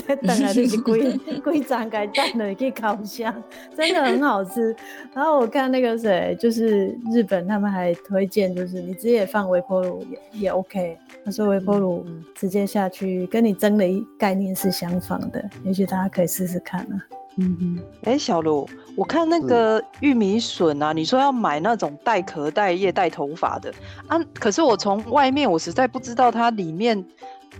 [0.06, 3.34] 在等来就是规 规章改蛋的，可以烤箱，
[3.74, 4.76] 真的很好吃。
[5.14, 10.98] 然后我看那个谁，就是日本，他们还推荐，就是你直接放微波炉也也 OK。
[11.24, 17.00] 他说微波炉直接下去，跟你蒸的概念是相仿的，也许大家可以试试看啊。
[17.40, 23.72] 嗯哼，哎、欸，小卢，我看那个玉米笋啊，你说要买那种带壳、带叶、带头发的
[24.08, 27.02] 啊，可是我从外面我实在不知道它里面。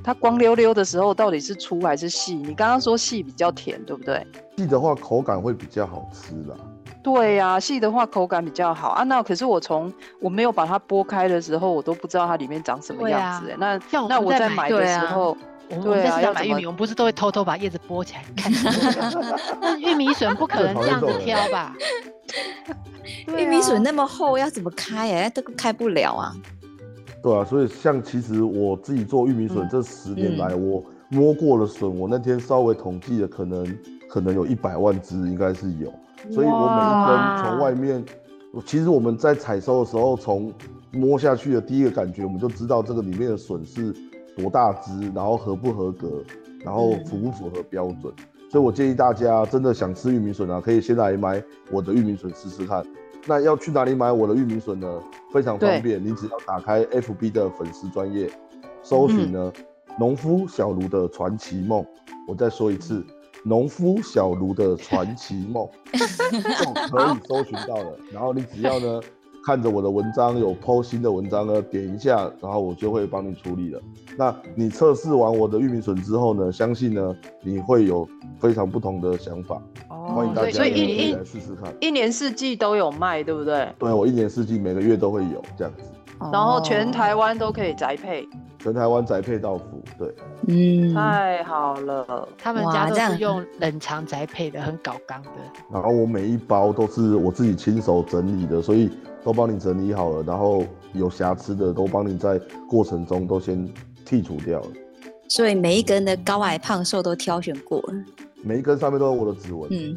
[0.02, 2.34] 它光溜溜的时候到底是粗还是细？
[2.34, 4.26] 你刚刚说细比较甜，对不对？
[4.56, 6.56] 细的话口感会比较好吃啦。
[7.02, 9.02] 对呀、啊，细的话口感比较好啊。
[9.04, 13.50] 那可是我从我没有把它剥开的时候，我都不知道它里面长什么样子。
[13.50, 15.36] 啊、那我那我在买的时候，
[15.82, 18.52] 对啊，要买玉米，我们不是都会偷偷把叶子剥起来 看？
[19.60, 21.74] 那玉米笋不可能这样子 挑吧？
[23.36, 25.30] 玉米笋那么厚，要怎么开呀、啊？
[25.30, 26.34] 都开不了啊。
[27.20, 33.78] 对啊，所以像其实我自己做玉米笋这十年来，嗯、我摸过的笋，我那天稍微统计了，可能
[34.08, 35.92] 可能有一百万只，应该是有。
[36.30, 38.04] 所以我每一根从外面，
[38.64, 40.52] 其实我们在采收的时候，从
[40.92, 43.92] 摸下去的第一个感觉，我们就知道这个里面的笋是
[44.36, 46.22] 多大只，然后合不合格，
[46.64, 48.12] 然后符不符合标准。
[48.16, 52.84] 嗯、所以我建议大家真的想吃玉米笋啊，可以先来买我的玉米笋试试看。
[53.26, 55.02] 那要去哪里买我的玉米笋呢？
[55.32, 58.30] 非常方便，对你只要打开 FB 的粉丝专业，
[58.82, 59.52] 搜寻呢
[59.98, 61.84] “农、嗯、夫小卢的传奇梦”。
[62.26, 63.04] 我再说一次
[63.44, 67.98] ，“农夫小卢的传奇梦” 就可以搜寻到了。
[68.12, 69.00] 然后你只要呢
[69.44, 73.80] 看着我的文章有 PO 新的文章呢，点一下，然后我就会帮你处理了。
[74.16, 78.06] 那你测试完我的玉米笋之后呢，相信呢你会有
[78.38, 79.62] 非常不同的想法。
[80.08, 81.72] 哦，欢迎大家所以一一来试试看。
[81.80, 83.68] 一年四季都有卖，对不对？
[83.78, 85.90] 对，我一年四季每个月都会有这样子，
[86.32, 88.26] 然后全台湾都可以宅配。
[88.60, 90.12] 全台湾宅配到府，对，
[90.48, 92.28] 嗯，太好了。
[92.36, 95.30] 他们家都是用冷藏宅配的，很搞刚的。
[95.72, 98.90] 然后我每一包都是我自己亲手整理的，所以
[99.22, 103.64] 都帮你整理好了，然后有瑕疵的都帮你在过程中都先
[104.04, 104.66] 剔除掉了。
[105.28, 107.94] 所以每一根的高矮胖瘦都挑选过了，
[108.42, 109.68] 每一根上面都有我的指纹。
[109.70, 109.96] 嗯。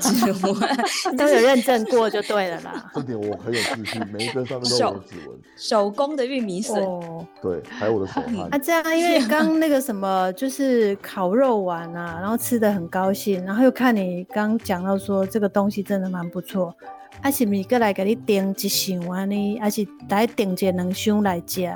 [0.00, 0.54] 指纹
[1.16, 2.90] 都有认证过就对了啦。
[2.94, 5.38] 这点我很有自信，每一根上面都有我的指纹。
[5.56, 8.48] 手工的玉米笋，哦、对，还有我的手汗。
[8.50, 16.74] 啊，这样，因为刚那个什么，就是烤肉完啊，然后吃的很高兴，然后又看你刚讲到说这个东西真的蛮不错，
[17.20, 19.26] 还是咪过来给你点一箱啊？
[19.26, 21.70] 你还是来点一两箱来吃，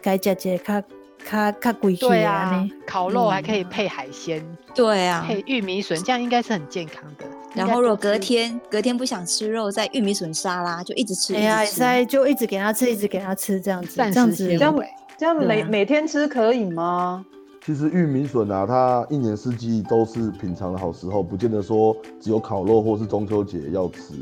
[0.00, 0.88] 该吃一个较
[1.28, 4.40] 较较贵气对啊，烤肉还可以配海鲜。
[4.40, 7.24] 嗯对啊，配玉米笋，这样应该是很健康的。
[7.56, 11.34] 然后如果隔天隔天不想吃肉，在玉米笋沙拉就一直吃。
[11.34, 14.78] 哎呀，在就一直给他吃，一直给他吃，这样子，这样子，这样
[15.18, 17.26] 这样每每天吃可以吗？
[17.66, 24.14] 其实玉米笋啊，它一年四季都是品尝的好时候，不见得说只有烤肉或是中秋节要吃。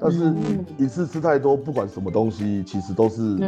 [0.00, 0.34] 但是
[0.78, 3.38] 一次吃太多，不管什么东西，其实都是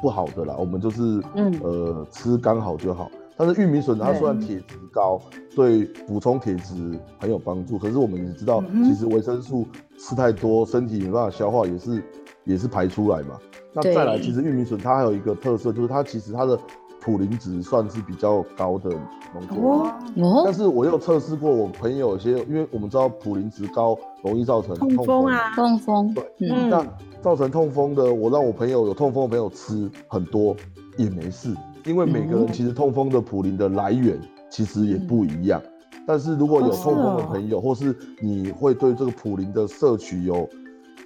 [0.00, 0.54] 不好的啦。
[0.58, 3.10] 我们就是嗯呃吃刚好就好。
[3.36, 5.20] 但是玉米笋它虽然铁质高，
[5.54, 9.64] 对补充铁质很有帮助，可是我们也知道，其实维生素
[9.96, 12.02] 吃太多，身体没办法消化，也是
[12.42, 13.38] 也是排出来嘛。
[13.72, 16.58] 那再来，其实玉米笋它还有一个特色，就是它其实它的
[17.00, 18.90] 普林值算是比较高的
[19.34, 19.70] 浓度。
[19.70, 20.42] 哦。
[20.44, 26.14] 但是我又测试过，我朋友有些，因为我们知道普林值高容易造成痛风啊，痛风。
[26.14, 26.70] 对，嗯。
[26.70, 26.86] 那
[27.20, 30.54] 造成痛风的，我让我朋友有痛风的朋友吃很多
[30.96, 31.54] 也没事。
[31.84, 35.62] 因为每个人其实痛风的普林的来源其实也不一样，
[36.06, 40.46] 但是如果有痛风的朋友，或是你会对这个普林的摄取有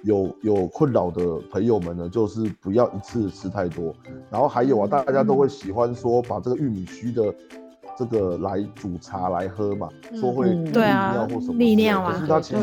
[0.03, 3.93] 有有困扰的朋友们呢，就是不要一次吃太多。
[4.29, 7.33] 然后还有啊，大家都会喜欢说把这个玉米须的
[7.97, 12.13] 这个来煮茶来喝嘛，说会利尿或什么，利尿啊。
[12.13, 12.61] 可是它其实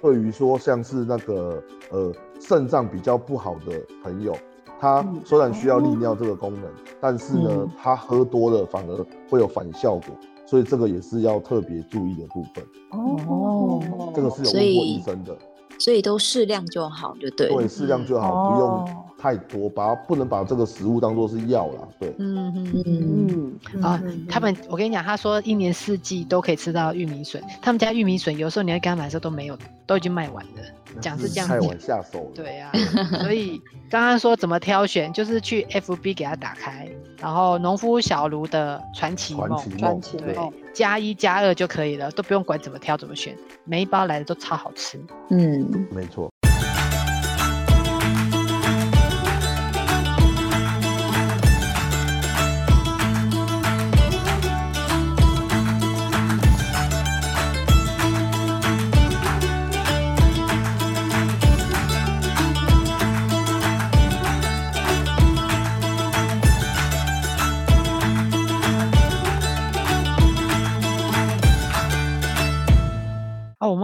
[0.00, 4.36] 对于说像是那个呃肾脏比较不好的朋友。
[4.78, 6.64] 它虽然需要利尿这个功能，
[7.00, 12.62] 但是呢，它喝多了反而会有反效果，所以这个也是要特别注意的部分。
[12.90, 13.80] 哦，
[14.14, 15.34] 这个是有问过医生的，
[15.78, 17.48] 所以都适量就好，就对。
[17.48, 21.88] 对，适量就好，不用太多，把不能把这个食物当做是药啦。
[21.98, 30.62] 对，嗯嗯嗯啊，他们我跟你讲，他说一年四季都可以吃到玉米笋，他们家玉米笋有时候你要跟他买的时候都没有，都已经卖完了。
[31.00, 32.30] 讲是这样子，太晚下手了。
[32.36, 32.78] 对呀、啊，
[33.20, 33.60] 所以
[33.90, 40.38] 刚刚说怎么挑选，就是去 FB 给他打开，然后农夫小卢的传奇梦，传奇梦，对，
[40.72, 44.98] 加一加二就可以了，都不用管怎么挑怎么选，每一包来的都超好吃。
[45.30, 46.30] 嗯，没错。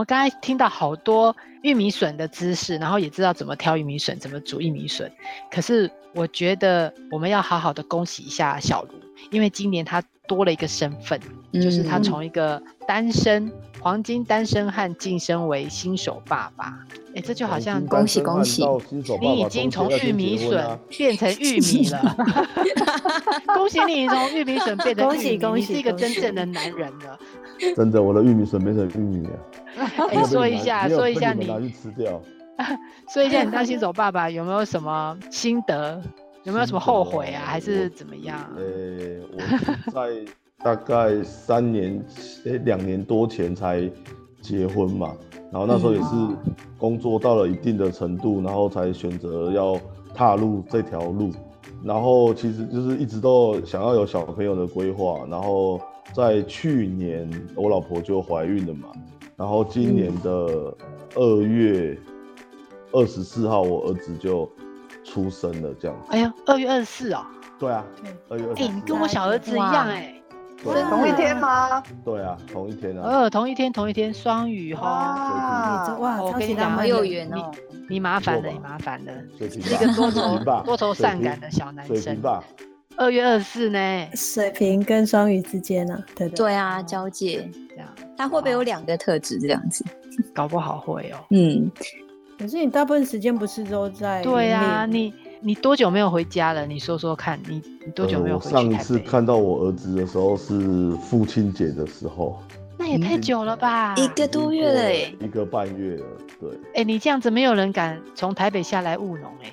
[0.03, 5.11] 们刚才听到好多玉米笋的知识，然后也知道怎么挑玉米笋，怎么煮玉米笋。
[5.51, 8.91] 可是我觉得我们要好好的恭喜一下小卢，
[9.31, 11.21] 因为今年他多了一个身份，
[11.53, 13.51] 嗯、就是他从一个单身
[13.83, 16.79] 黄金单身汉晋升为新手爸爸。
[17.15, 18.65] 哎，这就好像恭喜恭喜，
[19.21, 22.17] 你已经从玉米笋变成玉米了。
[23.55, 27.19] 恭喜你从玉米笋变成玉米，恭喜恭喜，你是一个真正的男人了。
[27.77, 29.33] 真的，我的玉米笋变成玉米了。
[30.11, 32.23] 哎，说一下，说一下你拿去吃掉。
[33.13, 36.01] 说一下你当新手爸爸有没有什么心得？
[36.45, 37.43] 有没有什么后悔啊？
[37.45, 38.39] 还是怎么样？
[38.57, 40.33] 呃，我在
[40.65, 42.05] 大概三年，
[42.45, 43.91] 诶，两年多前才
[44.41, 45.13] 结婚嘛。
[45.51, 46.07] 然后那时候也是
[46.79, 49.79] 工作到了一定的程度，然后才选择要
[50.15, 51.31] 踏入这条路。
[51.85, 55.27] 然后其实就是一直都想要有小朋友的规划。
[55.29, 55.81] 然后
[56.15, 58.89] 在去年我老婆就怀孕了嘛。
[59.37, 60.73] 然后今年的
[61.17, 61.99] 二月
[62.93, 64.49] 二十四号，我儿子就
[65.03, 66.07] 出生了，这样子。
[66.11, 67.27] 哎呀，二月二十四哦。
[67.59, 67.85] 对啊，
[68.29, 68.63] 二月二十四。
[68.63, 70.22] 哎，你跟我小儿子一样哎。
[70.71, 71.83] 是同一天吗？
[72.05, 73.03] 对啊，同一天啊。
[73.03, 75.97] 呃，同一天，同一天，双鱼哈。
[75.99, 77.51] 哇，我跟你讲，好有缘哦。
[77.89, 79.13] 你麻烦了，你麻烦了。
[79.39, 82.21] 是一个多愁 多愁善感的小男生。
[82.99, 84.07] 二月二十四呢？
[84.15, 85.99] 水瓶跟双鱼之间呢？
[86.15, 86.37] 对对。
[86.37, 87.49] 对啊，交界。
[87.71, 87.89] 这样。
[88.19, 89.83] 他会不会有两个特质这样子？
[90.35, 91.17] 搞不好会哦。
[91.31, 91.71] 嗯，
[92.39, 94.23] 可是你大部分时间不是都在？
[94.23, 95.13] 对啊，你
[95.45, 96.65] 你多久没有回家了？
[96.65, 98.55] 你说说看，你你多久没有回去？
[98.55, 102.41] 呃、上一次看到我儿子的时候是父亲节的时候。
[102.79, 103.95] 那也太久了吧？
[103.97, 106.05] 一个多月了哎，一个半月了。
[106.41, 106.51] 对。
[106.51, 109.53] 哎、欸，你这样子没有人敢从台北下来务农哎。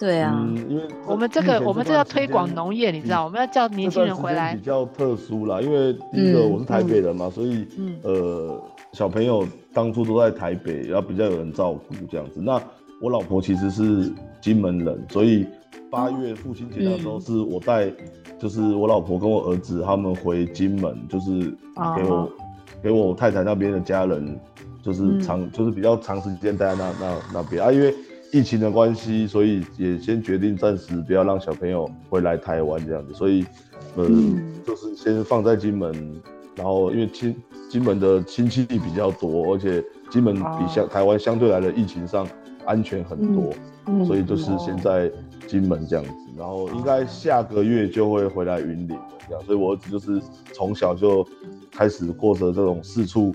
[0.00, 4.54] 对啊，嗯、因为我们这个我们这要推广农业，你知道，我们要叫年轻人回来。
[4.54, 8.62] 比较特殊啦，因为第一个我是台北人嘛，嗯、所以、嗯、呃
[8.92, 12.40] 小朋友当初都在台北，然后比较有人照顾这样子。
[12.40, 12.62] 那
[13.00, 15.46] 我老婆其实是金门人，所以
[15.90, 17.92] 八月父亲节的时候是我带，
[18.38, 21.50] 就是我老婆跟我儿子他们回金门，就是
[21.96, 22.28] 给我、哦、
[22.82, 24.38] 给我太太那边的家人，
[24.82, 27.62] 就是长、嗯、就是比较长时间待在那那那边。
[27.62, 27.94] 啊，因为。
[28.30, 33.42] 疫情的关系，所以也先决定暂时不要让小朋友回来台湾这样子，所以，
[33.96, 35.90] 呃，嗯、就是先放在金门，
[36.54, 37.34] 然后因为亲
[37.70, 42.28] 金门的亲戚比较多，而且金门比相台湾相对来的疫情上
[42.68, 43.52] 安全很多，
[43.86, 45.10] 嗯、所以就是先在
[45.46, 51.26] 金门这样子，然后应该下个月就会回来云林了这样，所以我儿子就是从小就
[51.72, 53.34] 开始过着这种四处。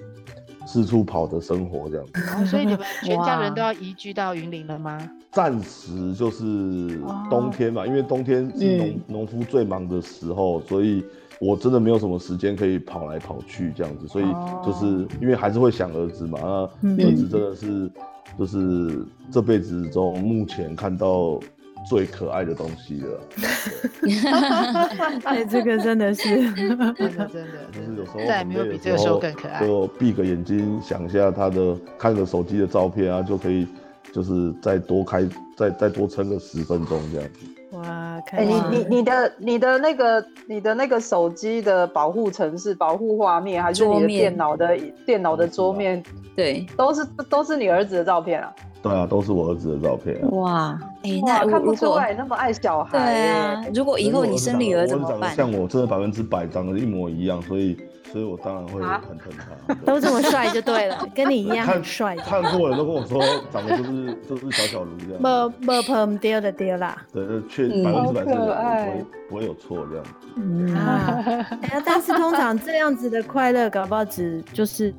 [0.66, 4.98] 四处跑的生活这样子，哦，所以你们全家人都要移居到云林了吗？
[5.30, 11.04] 暂时就是冬天嘛，因为冬天是农农夫最忙的时候，所以
[11.42, 14.26] 我真的没有什么时间可以跑来跑去这样子，所以
[14.66, 16.40] 就是因为还是会想儿子嘛，
[16.80, 17.92] 那儿子真的是
[18.38, 21.40] 就是这辈子中目前看到。
[21.86, 23.20] 最可爱的东西了，
[25.26, 27.28] 哎，这个真的是， 真的真的，
[27.74, 29.60] 就是有时候再也没有比这个时候更可爱。
[29.68, 33.68] 就闭个眼睛想一下他的，看个手机的照片啊，就可以，
[34.14, 35.28] 就是再多开，
[35.58, 37.40] 再再多撑个十分钟这样子。
[37.84, 46.02] 哇，哎，你你你的你的那个你的那个手机的保护城市保护画面，还是你的电脑的电脑的桌面？
[46.36, 48.54] 对，都是都是你儿子的照片啊。
[48.82, 50.20] 对啊，都是我儿子的照片。
[50.32, 52.98] 哇，哎、欸，那看不出来那么爱小孩。
[52.98, 55.36] 对啊，如果以后你生女儿怎么办？
[55.36, 57.78] 像我真的百分之百长得一模一样，所以。
[58.12, 59.32] 所以我当然会很疼
[59.68, 62.16] 他，都这么帅就对了， 跟你一样很帅。
[62.18, 63.20] 看过了都跟我说，
[63.52, 65.50] 长得就是就是小小卢这样。
[65.60, 66.96] 不不碰丢的丢啦。
[67.12, 70.12] 对，确百分之百是不会不会有错这样子。
[70.36, 71.48] 嗯啊，
[71.84, 74.94] 但是通常这样子的快乐，搞不好只就是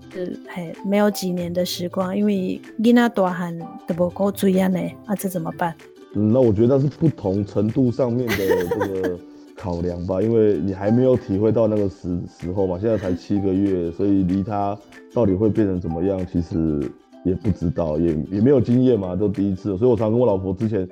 [0.49, 5.73] 嘿没有几年的时光，因为囡仔大汉都不够追啊呢，啊这怎么办？
[6.15, 9.19] 嗯，那我觉得那是不同程度上面的这个。
[9.57, 14.77] 考量吧， 因为你还没有体会到那个时时候嘛，现在才七个月，所以离他
[15.15, 16.83] 到底会变成怎么样，其实
[17.25, 20.87] 也不知道，也也没有经验嘛，都第一次，所以我常跟我老婆之前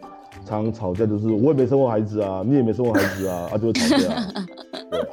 [0.46, 4.14] 常常吵架，就是我也没生过孩子啊，你也没生过孩子啊，啊就会吵架。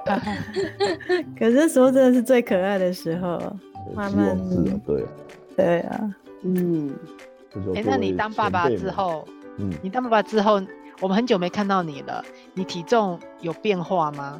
[1.38, 3.40] 可是时候真的是最可爱的时候，
[3.96, 5.04] 慢慢是啊，对，
[5.58, 6.92] 对啊，嗯，
[7.74, 9.28] 哎、欸，那你当爸爸之后，
[9.60, 10.62] 嗯，你当爸爸之后。
[11.02, 12.22] 我们很久没看到你了，
[12.54, 14.38] 你体重有变化吗？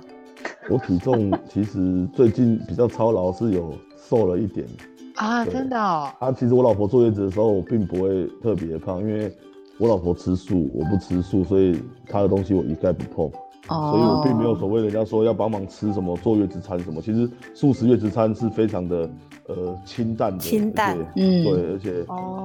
[0.70, 4.68] 我体重其实最近比较操劳，是有瘦了一点
[5.16, 6.12] 啊，真的哦。
[6.20, 9.34] 啊，其实我老婆坐月子的时候，我并不会特别胖，因为
[9.78, 13.32] 我老婆吃素，我不吃素，所以她的东西我一概不碰。
[13.70, 19.10] 哦，所以我并没有所谓人家说要帮忙吃什么坐月子餐什么，其实素食月子餐是非常的。
[19.50, 21.92] 呃，清淡的，清淡，嗯，对，而且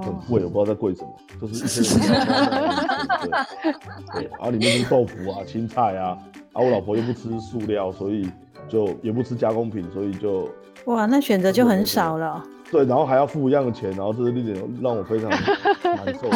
[0.03, 1.99] 很贵，我不知道在贵什么，就是一些
[3.23, 6.17] 对，对，然后里面是豆腐啊、青菜啊，
[6.55, 8.27] 啊，我老婆又不吃塑料，所以
[8.69, 10.49] 就也不吃加工品，所以就
[10.87, 12.43] 哇，那选择就很少了。
[12.75, 15.31] 对，然后还要付一样的钱，然后这是一点让我非常
[15.85, 16.29] 难受。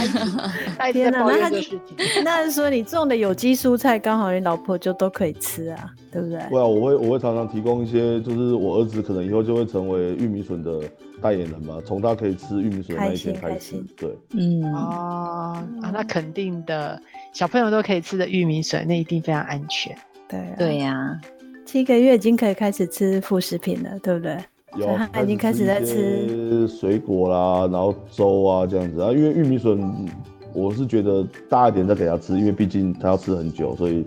[0.93, 1.51] 天哪，那
[2.23, 6.39] 那是说你种的有机蔬菜，刚好你老婆就都可以吃啊，对不对？
[6.49, 10.81] 对啊，我会我会常常提供一些，就是我儿子可能以后就会成为玉米笋的
[11.21, 13.75] 代言人嘛，从他可以吃玉米笋那一天开始。
[13.97, 19.93] 对，嗯哦啊，那肯定的，小朋友都可以吃的玉米笋，那一定非常安全。
[20.29, 21.19] 对对呀，
[21.67, 24.37] 七个月已经可以开始吃副食品了，对不对？
[24.77, 29.11] 有，他已经开始在吃水果啦，然后粥啊这样子啊。
[29.11, 30.07] 因为玉米笋，
[30.53, 34.07] 我是觉得大一点再给他吃，因为毕竟他要吃很久，所以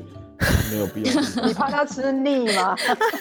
[0.72, 1.22] 没有必要。
[1.45, 2.76] 你怕他吃腻吗？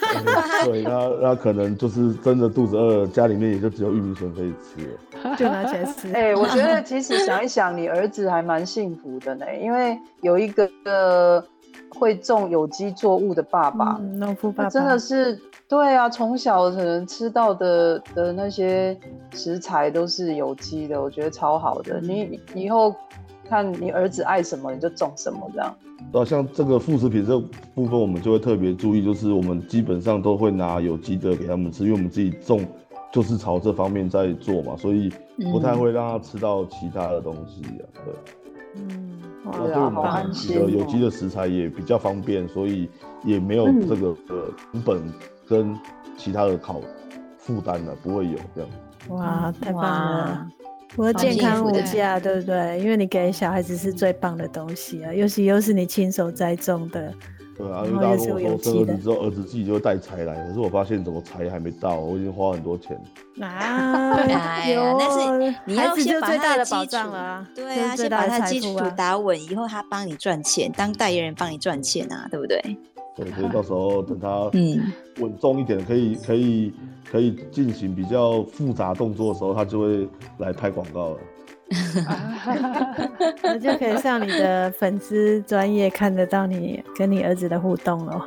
[0.65, 4.99] 对，他他可能就是真的肚子饿，家里面也就只有玉米笋可以吃，
[5.37, 6.09] 就拿起来吃。
[6.15, 11.43] 哎、欸，我觉得其实想一想，你儿子还蛮幸福的呢，因为有一个
[11.89, 15.41] 会种有机作物的爸爸，农夫爸爸真的是。
[15.71, 18.99] 对啊，从小可能吃到的的那些
[19.31, 22.01] 食材都是有机的，我觉得超好的。
[22.01, 22.93] 你以后
[23.49, 25.73] 看你儿子爱什么你就种什么这样。
[26.11, 27.39] 对啊，像这个副食品这
[27.73, 32.67] 部分，我们就会特别注意，就是我们基本上都会拿有机的给他们吃，因为我们自己种
[33.13, 35.09] 就是朝这方面在做嘛，所以
[35.53, 37.83] 不太会让他吃到其他的东西啊。
[38.05, 39.20] 对，嗯，
[39.53, 42.89] 那对我们自己的有机的食材也比较方便，所以
[43.25, 45.03] 也没有这个呃成本
[45.49, 45.79] 跟
[46.17, 46.81] 其他的考
[47.39, 48.71] 负担了，不会有这样。
[49.09, 50.49] 哇，太棒了！
[50.97, 52.79] 我的健康无价，对不对？
[52.81, 57.13] 因为你给小孩子是最棒的东西啊，尤其又是你亲手栽种的。
[57.61, 62.97] 对啊，因为大家跟我说生儿子之后，儿子自己就会带财来，可是我发现怎么财还没到，我已经花很多钱。
[63.41, 72.61] 啊， 哎呀， 但是你要先把他的保障啊，对啊，先把他基础打稳，以后他帮你赚钱，当代言人帮你赚钱啊，对不对？
[73.17, 74.81] 对，所以到时候等他嗯
[75.19, 76.73] 稳重一点，可以可以
[77.11, 80.09] 可以进行比较复杂动作的时候，他就会
[80.39, 81.19] 来拍广告了。
[83.43, 88.27] 那就可以上你的粉丝专业看得到你跟你儿子的互动了。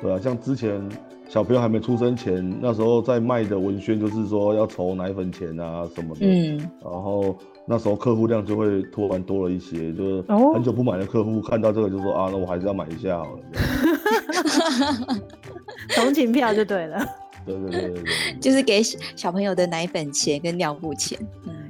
[0.00, 0.80] 对啊，像之前
[1.28, 6.20] 小朋友还没出生前，那时候在卖的文宣就是说要筹奶粉钱啊什么的。
[6.26, 6.58] 嗯。
[6.82, 10.22] 然后那时候客户量就会突然多了一些，就是
[10.52, 13.40] 很久不买的客户看到这个就说啊，那我还是要买一下好了。
[15.96, 17.02] 同情票就对了。
[17.46, 18.12] 对对对对对。
[18.40, 21.18] 就是给小朋友的奶粉钱跟尿布钱。
[21.46, 21.61] 嗯。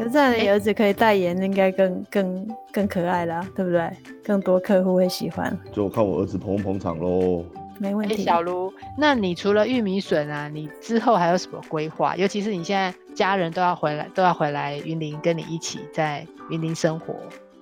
[0.00, 3.90] 可是这样的儿子可以代言，应该更更更可爱啦，对不对？
[4.24, 5.54] 更多客户会喜欢。
[5.74, 7.44] 就看我儿子捧不捧场喽。
[7.78, 8.16] 没问题。
[8.16, 12.16] 欸、小卢，那你除了玉米笋啊，你之后还有什么规划？
[12.16, 17.14] 尤其是你现在家人都要回来，都要回来云林跟你一起在云林生活，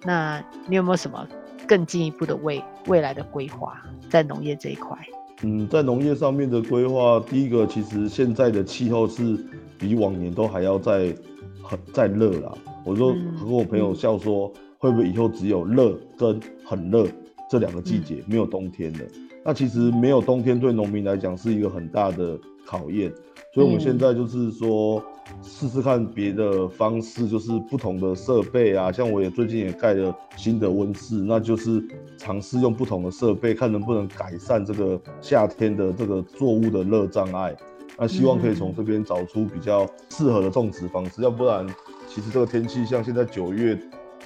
[0.05, 1.27] 那你有没有什么
[1.67, 4.97] 更进一步的未未来的规划在农业这一块？
[5.43, 9.39] 嗯，在农业上面的规划，第一个其实现在的气候是
[9.79, 11.15] 比往年都还要再
[11.63, 12.53] 很再热啦。
[12.85, 17.07] 我说和我朋友笑说，会不会以后只有热跟很热
[17.49, 19.07] 这两个季节，没有冬天的？
[19.45, 23.13] 那其实没有冬天对农民来讲是一个很大的考验，
[23.55, 25.03] 所以我们现在就是说
[25.43, 31.83] 试试看别的方式，就是不同的设备啊，像我也最近也盖了新的温室，那就是
[32.19, 37.57] 尝试用不同的设备，看能不能改善这个夏天的这个作物的热障碍。
[37.97, 41.67] 那希望可以从这边找出比较适合的种植方式，要不然
[42.07, 43.77] 其实这个天气像现在九月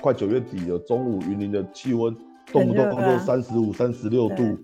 [0.01, 2.15] 快九月底了，中午云林的气温
[2.53, 4.59] 动不动就三十五、三十六度。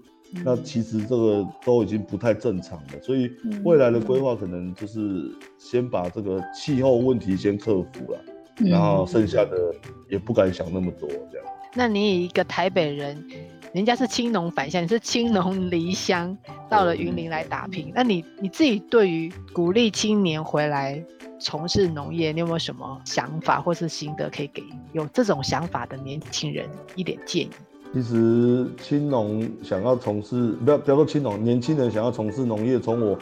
[0.45, 3.31] 那其实这个都已经不太正常了，所以
[3.65, 8.21] 未来的规划可能就是先把这个气候问题先克服了，
[8.57, 9.75] 然后剩下的
[10.11, 11.47] 也不敢想那么多这样。
[11.75, 13.27] 那你以一个台北人，
[13.73, 16.37] 人家是青农返乡，你是青农离乡
[16.69, 21.03] 到了云林来打拼，那你你自己对于鼓励青年回来
[21.39, 24.63] 从事农业，你有没有什么想法或是心得可以给
[24.93, 27.51] 有这种想法的年轻人一点建议？
[27.93, 33.19] 其实青农想要从事，不要不要说青农，年轻人想要从事农业，从我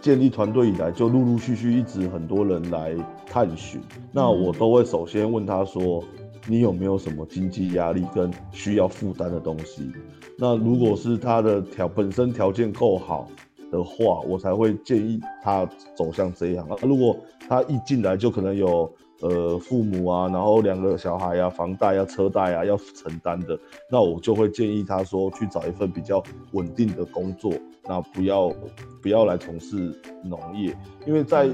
[0.00, 2.96] 建立团队以来，就陆陆续续一直很多人来
[3.26, 3.80] 探寻。
[4.10, 6.02] 那我都会首先问他说，
[6.48, 9.92] 你有没有什么经济压力跟需要负担的东西？
[10.38, 13.28] 那如果是他的条本身条件够好
[13.70, 16.66] 的话，我才会建议他走向这一行。
[16.82, 17.14] 如果
[17.48, 18.90] 他一进来就可能有。
[19.22, 23.58] 呃，父母啊，然后两个小孩啊，房贷啊，车贷啊，要承担的，
[23.90, 27.50] 那我就会建议他说去找一份比较稳定的工作，
[27.88, 28.52] 那不要
[29.00, 31.48] 不要来从事农业，因为在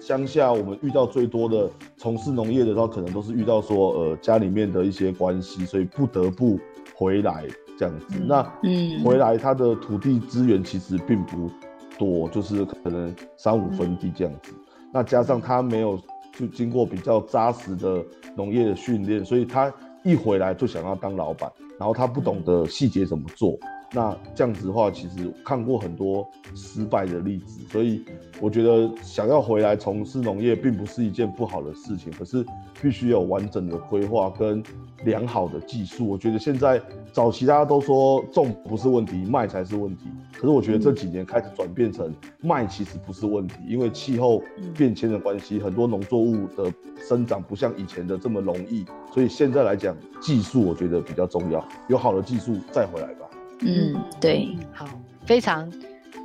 [0.00, 6.58] 乡下我们遇到最多的从事农业的时候，可能都是遇到说呃家里面的一些关系，所以不得不
[6.96, 7.46] 回来
[7.78, 8.06] 这样子。
[8.18, 11.48] 嗯、那嗯，回来他的土地资源其实并不
[11.96, 14.50] 多，就是可能三五分地这样子。
[14.52, 15.96] 嗯、那加上他没有。
[16.38, 18.04] 就经过比较扎实的
[18.36, 19.72] 农业的训练，所以他
[20.02, 23.58] 一回来就想要当老板，然后他不懂得细节怎么做。
[23.94, 28.04] 那这样子的话，其实看过很多失败的例子，所以
[28.40, 32.44] 我觉得想要回来从事农业并不是一件不好的事情，可是
[32.82, 34.60] 必须有完整的规划跟
[35.04, 36.08] 良好的技术。
[36.08, 36.82] 我觉得现在
[37.12, 44.42] 早期大家都说种不是问题，卖才是问题，可是我觉得这几年开始转变成卖其实不是问题，因为气候
[44.76, 53.23] 变迁的关系，很多农作物的生长不像以前的这么容易，所以现在来讲技术我觉得比较重要，有好的技术再回来吧。
[53.64, 54.86] 嗯，对，好，
[55.24, 55.72] 非常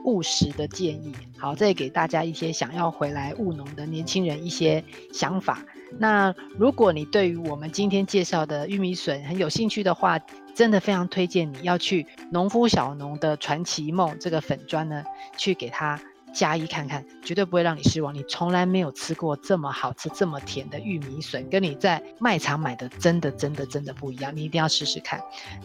[0.04, 1.14] 务实的建议。
[1.38, 4.84] 好，这也给大家一些想要回来务农的年轻人一些
[5.14, 5.60] 想法。
[5.98, 10.20] 那如果你对于我们今天介绍的玉米笋很有兴趣的话，
[10.54, 15.04] 真的非常推荐你要去农夫小农的传奇梦这个粉砖呢，
[15.38, 16.00] 去给他
[16.34, 18.14] 加一看看，绝对不会让你失望。
[18.14, 24.36] 你从来没有吃过这么好吃、这么甜的玉米笋，跟你在卖场买的真的、真的、真的不一样。
[24.36, 25.22] 你一定要试试看。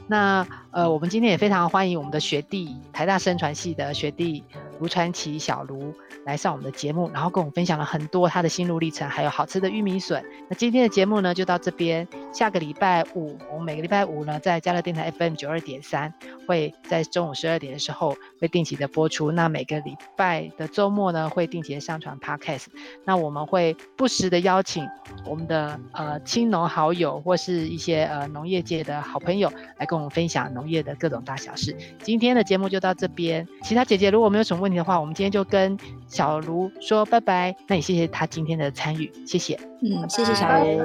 [0.07, 4.45] 那呃，我们今天也非常欢迎我们的学弟，台大声传系的学弟
[4.81, 5.95] 卢传奇小卢
[6.25, 10.25] 来上我们的节目，然后跟我们分享了很多他的心路历程，还有好吃的玉米笋。
[10.49, 12.07] 那今天的节目呢，就到这边。
[12.33, 16.13] 下个礼拜五，我们每个礼拜五呢，在家乐电台 FM 九二点三，
[16.49, 19.31] 会在中午十二点的时候会定期的播出。
[19.31, 22.67] 那每个礼拜的周末呢，会定期的上传 Podcast。
[23.05, 24.89] 那我们会不时的邀请
[25.27, 31.77] 我们的呃亲农好友或是一些呃农业界的好朋友来跟我们分享农业的各种大小事。
[32.03, 33.47] 今天的节目就到这边。
[33.63, 35.77] 其他姐姐如果没有什么问题的话，我们今天就跟
[36.07, 37.55] 小卢说拜拜。
[37.67, 39.59] 那也谢谢她今天的参与，谢谢。
[39.83, 40.79] 嗯，谢谢小卢，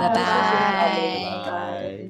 [0.00, 1.94] 拜拜。